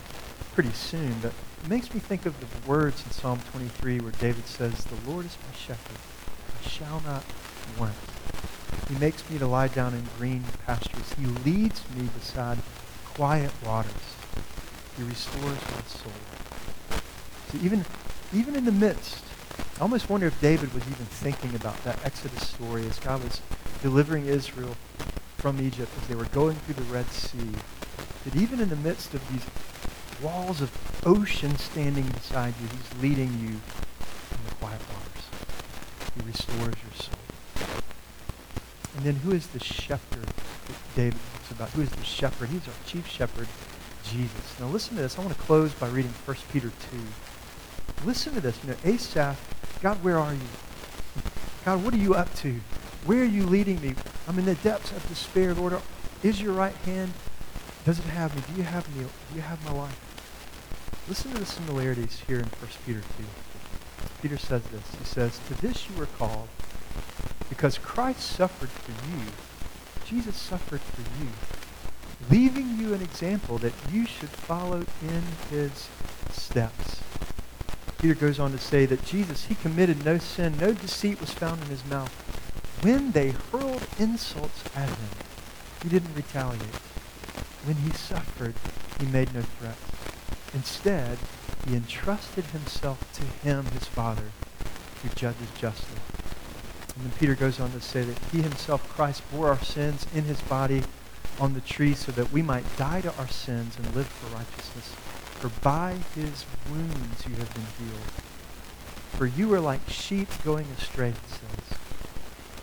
pretty 0.53 0.73
soon, 0.73 1.15
but 1.23 1.33
it 1.65 1.71
makes 1.71 1.95
me 1.95 2.01
think 2.01 2.27
of 2.27 2.39
the 2.39 2.69
words 2.69 3.03
in 3.07 3.11
Psalm 3.13 3.41
23 3.51 4.01
where 4.01 4.13
David 4.13 4.47
says, 4.47 4.85
The 4.85 5.11
Lord 5.11 5.25
is 5.25 5.39
my 5.49 5.57
shepherd. 5.57 5.97
I 6.63 6.69
shall 6.69 7.01
not 7.01 7.25
want. 7.79 7.95
He 8.91 8.99
makes 8.99 9.27
me 9.31 9.39
to 9.39 9.47
lie 9.47 9.69
down 9.69 9.95
in 9.95 10.05
green 10.19 10.45
pastures. 10.67 11.15
He 11.15 11.25
leads 11.51 11.81
me 11.97 12.11
beside 12.15 12.59
quiet 13.07 13.53
waters. 13.65 13.93
He 14.99 15.03
restores 15.03 15.63
my 15.73 15.83
soul. 15.89 16.36
See, 17.51 17.59
even, 17.59 17.85
even 18.33 18.57
in 18.57 18.65
the 18.65 18.73
midst, 18.73 19.25
I 19.79 19.83
almost 19.83 20.09
wonder 20.11 20.27
if 20.27 20.41
David 20.41 20.73
was 20.75 20.83
even 20.85 21.07
thinking 21.07 21.55
about 21.55 21.83
that 21.85 22.05
Exodus 22.05 22.49
story 22.49 22.87
as 22.87 22.99
God 22.99 23.23
was 23.23 23.41
delivering 23.83 24.27
Israel 24.27 24.77
from 25.39 25.61
Egypt 25.61 25.91
as 26.01 26.09
they 26.09 26.15
were 26.15 26.25
going 26.27 26.57
through 26.57 26.75
the 26.75 26.93
Red 26.93 27.07
Sea. 27.11 27.51
That 28.25 28.37
even 28.37 28.61
in 28.61 28.69
the 28.69 28.77
midst 28.77 29.15
of 29.15 29.27
these 29.31 29.45
walls 30.23 30.61
of 30.61 30.71
ocean 31.05 31.57
standing 31.57 32.07
beside 32.07 32.55
you. 32.61 32.69
He's 32.69 33.03
leading 33.03 33.33
you 33.41 33.49
in 33.49 34.45
the 34.49 34.55
quiet 34.59 34.81
waters. 34.89 35.25
He 36.15 36.27
restores 36.27 36.75
your 36.83 36.95
soul. 36.95 37.15
And 38.97 39.05
then 39.05 39.17
who 39.17 39.33
is 39.33 39.47
the 39.49 39.63
shepherd 39.63 40.27
that 40.27 40.95
David 40.95 41.19
talks 41.35 41.51
about? 41.51 41.71
Who 41.71 41.83
is 41.83 41.91
the 41.91 42.05
shepherd? 42.05 42.49
He's 42.49 42.67
our 42.67 42.75
chief 42.87 43.07
shepherd, 43.07 43.49
Jesus. 44.05 44.59
Now 44.59 44.67
listen 44.67 44.97
to 44.97 45.03
this. 45.03 45.19
I 45.19 45.23
want 45.23 45.37
to 45.37 45.43
close 45.43 45.73
by 45.75 45.89
reading 45.89 46.13
1 46.25 46.37
Peter 46.53 46.69
2. 46.69 46.75
Listen 48.05 48.35
to 48.35 48.41
this. 48.41 48.59
You 48.63 48.71
know, 48.71 48.77
Asaph, 48.85 49.37
God, 49.83 50.03
where 50.03 50.19
are 50.19 50.33
you? 50.33 50.41
God, 51.65 51.85
what 51.85 51.95
are 51.95 51.99
you 51.99 52.15
up 52.15 52.33
to? 52.37 52.61
Where 53.05 53.23
are 53.23 53.25
you 53.25 53.45
leading 53.45 53.81
me? 53.81 53.95
I'm 54.29 54.39
in 54.39 54.45
the 54.45 54.55
depths 54.57 54.93
of 54.93 55.07
despair, 55.09 55.55
Lord. 55.55 55.81
Is 56.23 56.41
your 56.41 56.53
right 56.53 56.75
hand, 56.75 57.13
does 57.85 57.99
it 57.99 58.07
have 58.07 58.35
me? 58.35 58.43
Do 58.49 58.59
you 58.59 58.65
have 58.65 58.89
me? 58.97 59.05
Do 59.05 59.37
you 59.37 59.43
have 59.43 59.65
my 59.65 59.73
life? 59.73 61.05
Listen 61.09 61.33
to 61.33 61.39
the 61.39 61.47
similarities 61.47 62.23
here 62.27 62.39
in 62.39 62.47
1 62.47 62.71
Peter 62.85 63.01
2. 63.01 63.07
Peter 64.23 64.39
says 64.39 64.63
this. 64.65 64.83
He 64.99 65.05
says, 65.05 65.39
To 65.47 65.55
this 65.63 65.89
you 65.89 65.97
were 65.97 66.07
called, 66.07 66.49
because 67.49 67.79
Christ 67.79 68.23
suffered 68.23 68.71
for 68.71 68.93
you. 69.09 69.23
Jesus 70.05 70.37
suffered 70.37 70.81
for 70.81 71.03
you, 71.23 71.31
leaving 72.31 72.79
you 72.79 72.95
an 72.95 73.03
example 73.03 73.59
that 73.59 73.73
you 73.93 74.07
should 74.07 74.29
follow 74.29 74.85
in 75.03 75.23
his 75.51 75.89
steps. 76.33 76.96
Peter 77.99 78.15
goes 78.15 78.39
on 78.39 78.53
to 78.53 78.59
say 78.59 78.87
that 78.87 79.05
Jesus, 79.05 79.47
he 79.47 79.55
committed 79.55 80.05
no 80.05 80.19
sin, 80.19 80.57
no 80.59 80.73
deceit 80.73 81.21
was 81.21 81.31
found 81.31 81.63
in 81.63 81.69
his 81.69 81.85
mouth. 81.87 82.13
When 82.83 83.13
they 83.13 83.31
hurled 83.31 83.87
insults 83.99 84.63
at 84.75 84.89
him, 84.89 85.09
He 85.83 85.89
didn't 85.89 86.15
retaliate. 86.15 86.63
When 87.65 87.77
he 87.77 87.91
suffered, 87.91 88.55
he 89.01 89.07
made 89.07 89.33
no 89.35 89.43
threats. 89.43 89.81
Instead, 90.55 91.19
he 91.67 91.75
entrusted 91.75 92.45
himself 92.47 93.13
to 93.15 93.23
him, 93.47 93.65
his 93.67 93.85
Father, 93.85 94.31
who 95.03 95.09
judges 95.11 95.49
justly. 95.59 96.01
And 96.97 97.05
then 97.05 97.19
Peter 97.19 97.35
goes 97.35 97.61
on 97.61 97.73
to 97.73 97.81
say 97.81 98.03
that 98.03 98.19
he 98.33 98.43
himself, 98.43 98.89
Christ, 98.89 99.23
bore 99.33 99.49
our 99.49 99.63
sins 99.63 100.07
in 100.15 100.25
his 100.25 100.41
body 100.43 100.83
on 101.39 101.55
the 101.55 101.61
tree 101.61 101.95
so 101.95 102.13
that 102.13 102.33
we 102.33 102.43
might 102.43 102.65
die 102.77 103.01
to 103.03 103.15
our 103.19 103.29
sins 103.29 103.77
and 103.77 103.95
live 103.95 104.07
for 104.07 104.35
righteousness. 104.35 104.95
For 105.39 105.49
by 105.63 105.97
his 106.15 106.45
wounds 106.71 107.27
you 107.27 107.35
have 107.37 107.53
been 107.55 107.67
healed. 107.79 108.11
For 109.17 109.27
you 109.27 109.49
were 109.49 109.61
like 109.61 109.89
sheep 109.89 110.29
going 110.45 110.67
astray, 110.79 111.11
he 111.11 111.29
says. 111.29 111.79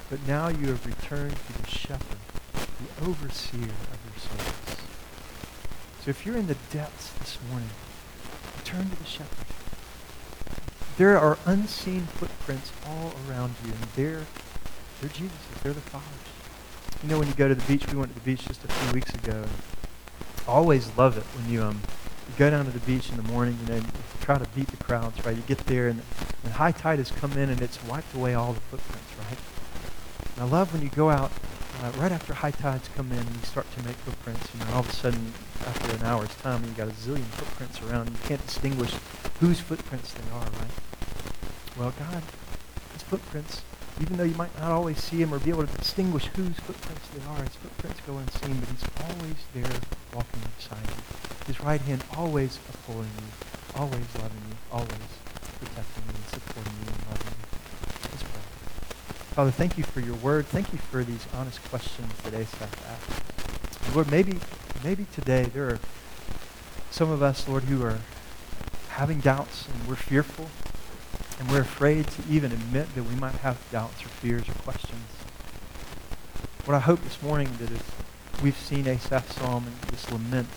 But 0.09 0.27
now 0.27 0.47
you 0.47 0.67
have 0.67 0.85
returned 0.85 1.35
to 1.35 1.61
the 1.61 1.69
shepherd, 1.69 2.19
the 2.53 3.05
overseer 3.05 3.61
of 3.61 3.99
your 4.05 4.17
souls. 4.17 4.77
So 6.03 6.09
if 6.09 6.25
you're 6.25 6.35
in 6.35 6.47
the 6.47 6.57
depths 6.71 7.13
this 7.13 7.37
morning, 7.49 7.69
turn 8.63 8.89
to 8.89 8.95
the 8.95 9.05
shepherd. 9.05 9.47
There 10.97 11.17
are 11.17 11.37
unseen 11.45 12.01
footprints 12.01 12.71
all 12.85 13.13
around 13.27 13.55
you, 13.65 13.71
and 13.71 13.83
they're, 13.95 14.25
they're 14.99 15.09
Jesus. 15.09 15.31
They're 15.63 15.73
the 15.73 15.81
Father's. 15.81 17.01
You 17.01 17.09
know, 17.09 17.19
when 17.19 17.27
you 17.27 17.33
go 17.33 17.47
to 17.47 17.55
the 17.55 17.65
beach, 17.65 17.87
we 17.91 17.97
went 17.97 18.13
to 18.13 18.19
the 18.19 18.25
beach 18.25 18.45
just 18.45 18.63
a 18.63 18.67
few 18.67 18.93
weeks 18.93 19.13
ago. 19.13 19.33
And 19.33 19.49
I 20.47 20.51
always 20.51 20.95
love 20.97 21.17
it 21.17 21.23
when 21.37 21.49
you 21.49 21.63
um 21.63 21.81
you 22.27 22.33
go 22.37 22.49
down 22.49 22.65
to 22.65 22.71
the 22.71 22.79
beach 22.79 23.09
in 23.09 23.17
the 23.17 23.23
morning, 23.23 23.57
you 23.61 23.73
know, 23.73 23.75
you 23.75 23.85
try 24.21 24.37
to 24.37 24.47
beat 24.55 24.67
the 24.67 24.83
crowds, 24.83 25.23
right? 25.25 25.35
You 25.35 25.43
get 25.43 25.59
there, 25.65 25.87
and, 25.87 26.01
and 26.43 26.53
high 26.53 26.71
tide 26.71 26.99
has 26.99 27.11
come 27.11 27.33
in, 27.33 27.49
and 27.49 27.61
it's 27.61 27.83
wiped 27.83 28.13
away 28.15 28.33
all 28.33 28.53
the 28.53 28.61
footprints, 28.61 29.11
right? 29.17 29.37
And 30.35 30.45
I 30.45 30.47
love 30.47 30.73
when 30.73 30.81
you 30.81 30.89
go 30.89 31.09
out 31.09 31.31
uh, 31.81 31.91
right 31.97 32.11
after 32.11 32.33
high 32.33 32.51
tides 32.51 32.89
come 32.95 33.11
in 33.11 33.17
and 33.19 33.35
you 33.35 33.41
start 33.41 33.65
to 33.75 33.83
make 33.85 33.95
footprints. 33.97 34.47
You 34.53 34.63
know, 34.63 34.73
all 34.73 34.79
of 34.79 34.89
a 34.89 34.93
sudden, 34.93 35.33
after 35.65 35.95
an 35.97 36.03
hour's 36.03 36.33
time, 36.35 36.63
you've 36.63 36.77
got 36.77 36.87
a 36.87 36.91
zillion 36.91 37.25
footprints 37.35 37.81
around. 37.81 38.09
You 38.09 38.17
can't 38.23 38.45
distinguish 38.45 38.93
whose 39.39 39.59
footprints 39.59 40.13
they 40.13 40.23
are, 40.33 40.45
right? 40.45 40.71
Well, 41.77 41.93
God, 41.99 42.23
His 42.93 43.03
footprints, 43.03 43.63
even 44.01 44.17
though 44.17 44.23
you 44.23 44.35
might 44.35 44.57
not 44.59 44.71
always 44.71 44.97
see 45.01 45.17
Him 45.17 45.33
or 45.33 45.39
be 45.39 45.49
able 45.49 45.67
to 45.67 45.77
distinguish 45.77 46.25
whose 46.27 46.55
footprints 46.57 47.07
they 47.09 47.23
are, 47.25 47.43
His 47.43 47.55
footprints 47.55 47.99
go 48.07 48.17
unseen, 48.17 48.59
but 48.59 48.69
He's 48.69 48.85
always 49.09 49.35
there 49.53 49.79
walking 50.13 50.41
beside 50.57 50.87
you. 50.87 51.47
His 51.47 51.59
right 51.61 51.81
hand 51.81 52.03
always 52.17 52.57
upholding 52.69 53.11
you, 53.17 53.27
always 53.75 54.07
loving 54.15 54.43
you, 54.49 54.55
always 54.71 54.89
protecting 55.59 56.03
you 56.07 56.15
and 56.15 56.25
supporting 56.31 56.73
you 56.73 56.91
and 56.91 57.05
loving 57.09 57.33
you. 57.37 57.47
Let's 58.11 58.23
pray. 58.23 58.41
Father, 59.35 59.51
thank 59.51 59.77
you 59.77 59.83
for 59.83 59.99
your 59.99 60.15
word. 60.15 60.45
Thank 60.47 60.71
you 60.73 60.79
for 60.79 61.03
these 61.03 61.25
honest 61.35 61.63
questions 61.69 62.11
that 62.23 62.33
Asaph 62.33 62.69
asked. 62.87 63.95
Lord, 63.95 64.09
maybe, 64.09 64.39
maybe 64.83 65.05
today 65.13 65.43
there 65.43 65.69
are 65.69 65.79
some 66.89 67.11
of 67.11 67.21
us, 67.21 67.47
Lord, 67.47 67.63
who 67.63 67.83
are 67.83 67.99
having 68.89 69.19
doubts 69.19 69.67
and 69.67 69.87
we're 69.87 69.95
fearful 69.95 70.49
and 71.43 71.51
we're 71.51 71.61
afraid 71.61 72.07
to 72.07 72.21
even 72.29 72.53
admit 72.53 72.95
that 72.95 73.03
we 73.03 73.15
might 73.15 73.35
have 73.35 73.57
doubts 73.69 74.01
or 74.05 74.07
fears 74.07 74.47
or 74.47 74.53
questions. 74.53 75.03
What 76.63 76.73
I 76.75 76.79
hope 76.79 77.03
this 77.03 77.21
morning 77.21 77.49
that 77.59 77.69
as 77.69 77.81
we've 78.41 78.57
seen 78.57 78.85
Asaph's 78.85 79.35
psalm 79.35 79.65
and 79.67 79.75
this 79.91 80.09
lament, 80.09 80.47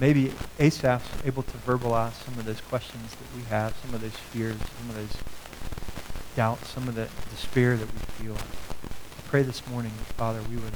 maybe 0.00 0.32
Asaph's 0.58 1.26
able 1.26 1.42
to 1.42 1.58
verbalize 1.58 2.12
some 2.24 2.38
of 2.38 2.46
those 2.46 2.62
questions 2.62 3.10
that 3.10 3.36
we 3.36 3.42
have, 3.50 3.74
some 3.84 3.94
of 3.94 4.00
those 4.00 4.16
fears, 4.16 4.56
some 4.56 4.88
of 4.88 4.96
those 4.96 5.22
doubts, 6.34 6.70
some 6.70 6.88
of 6.88 6.94
the 6.94 7.08
despair 7.30 7.76
that 7.76 7.92
we 7.92 8.24
feel. 8.24 8.36
I 8.36 9.28
pray 9.28 9.42
this 9.42 9.66
morning 9.66 9.92
that, 9.98 10.14
Father, 10.14 10.40
we 10.48 10.56
would 10.56 10.72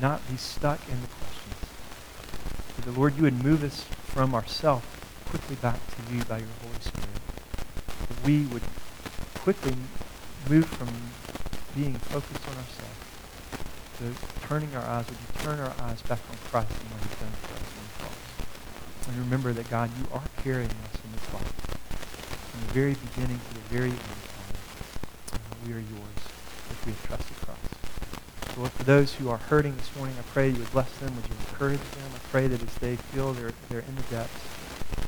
not 0.00 0.26
be 0.30 0.38
stuck 0.38 0.80
in 0.88 1.02
the 1.02 1.08
questions. 1.08 1.54
That 2.76 2.86
the 2.86 2.92
Lord, 2.92 3.14
you 3.14 3.24
would 3.24 3.44
move 3.44 3.62
us 3.62 3.84
from 4.06 4.34
ourself 4.34 4.96
quickly 5.26 5.56
back 5.56 5.80
to 5.88 6.14
you 6.14 6.24
by 6.24 6.38
your 6.38 6.48
Holy 6.62 6.80
Spirit. 6.80 7.25
We 8.26 8.44
would 8.46 8.62
quickly 9.36 9.76
move 10.50 10.66
from 10.66 10.88
being 11.76 11.94
focused 11.94 12.48
on 12.48 12.56
ourselves 12.56 13.06
to 13.98 14.46
turning 14.46 14.74
our 14.74 14.84
eyes, 14.84 15.06
would 15.06 15.16
you 15.16 15.42
turn 15.42 15.58
our 15.60 15.72
eyes 15.86 16.02
back 16.02 16.18
on 16.30 16.36
Christ 16.50 16.70
and 16.70 16.90
what 16.90 17.00
he's 17.06 17.16
done 17.16 17.32
for 17.40 17.54
us 17.54 17.70
on 17.70 17.84
the 17.86 17.94
cross. 18.02 19.08
And 19.08 19.16
remember 19.24 19.52
that, 19.52 19.70
God, 19.70 19.90
you 19.96 20.06
are 20.12 20.24
carrying 20.42 20.68
us 20.68 20.98
in 21.04 21.12
this 21.12 21.32
life. 21.32 21.54
From 22.50 22.66
the 22.66 22.72
very 22.74 22.94
beginning 22.94 23.38
to 23.38 23.54
the 23.54 23.66
very 23.72 23.90
end. 23.90 24.20
Uh, 25.32 25.38
we 25.64 25.72
are 25.72 25.80
yours 25.80 26.20
if 26.70 26.82
we 26.84 26.92
have 26.92 27.06
trusted 27.06 27.36
Christ. 27.46 27.74
So 28.54 28.60
Lord, 28.60 28.72
for 28.72 28.84
those 28.84 29.14
who 29.14 29.30
are 29.30 29.38
hurting 29.38 29.76
this 29.76 29.94
morning, 29.96 30.16
I 30.18 30.22
pray 30.32 30.50
you 30.50 30.58
would 30.58 30.72
bless 30.72 30.90
them. 30.98 31.14
Would 31.16 31.24
you 31.24 31.36
encourage 31.48 31.80
them? 31.94 32.10
I 32.14 32.18
pray 32.30 32.48
that 32.48 32.62
as 32.62 32.74
they 32.76 32.96
feel 32.96 33.32
they're, 33.32 33.52
they're 33.70 33.86
in 33.86 33.96
the 33.96 34.02
depths, 34.10 34.44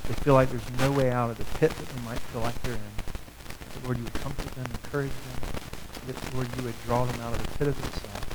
they 0.09 0.15
feel 0.15 0.35
like 0.35 0.49
there's 0.51 0.71
no 0.79 0.91
way 0.93 1.11
out 1.11 1.31
of 1.31 1.39
the 1.39 1.45
pit 1.59 1.71
that 1.71 1.89
they 1.89 2.03
might 2.03 2.19
feel 2.19 2.41
like 2.41 2.61
they're 2.63 2.73
in. 2.73 2.98
That, 3.79 3.85
Lord, 3.87 3.99
you 3.99 4.05
would 4.05 4.15
comfort 4.15 4.51
them, 4.55 4.67
encourage 4.67 5.15
them. 5.15 5.39
That, 6.07 6.35
Lord, 6.35 6.49
you 6.57 6.63
would 6.65 6.75
draw 6.85 7.05
them 7.05 7.21
out 7.21 7.35
of 7.35 7.43
the 7.47 7.59
pit 7.59 7.69
of 7.69 7.81
themselves 7.81 8.27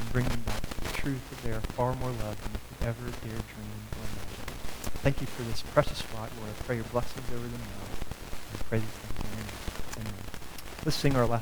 and 0.00 0.12
bring 0.12 0.26
them 0.28 0.40
back 0.44 0.60
to 0.60 0.80
the 0.84 0.92
truth 0.92 1.30
that 1.30 1.42
they 1.42 1.52
are 1.56 1.60
far 1.72 1.94
more 1.96 2.10
loved 2.10 2.44
than 2.44 2.52
they 2.52 2.60
could 2.68 2.88
ever 2.92 3.04
dare 3.24 3.40
dream 3.40 3.80
or 3.96 4.04
imagine. 4.04 4.52
Thank 5.00 5.20
you 5.20 5.26
for 5.26 5.42
this 5.42 5.62
precious 5.62 5.98
spot, 5.98 6.30
Lord. 6.38 6.50
I 6.50 6.62
pray 6.64 6.76
your 6.76 6.84
blessings 6.92 7.24
over 7.32 7.46
them 7.46 7.60
now. 7.60 7.88
I 7.88 8.62
pray 8.68 8.78
these 8.80 8.88
things 8.88 9.16
in 9.16 9.24
your 9.32 9.36
name. 9.40 10.12
Amen. 10.12 10.24
Let's 10.84 10.96
sing 10.96 11.16
our 11.16 11.24
last 11.24 11.34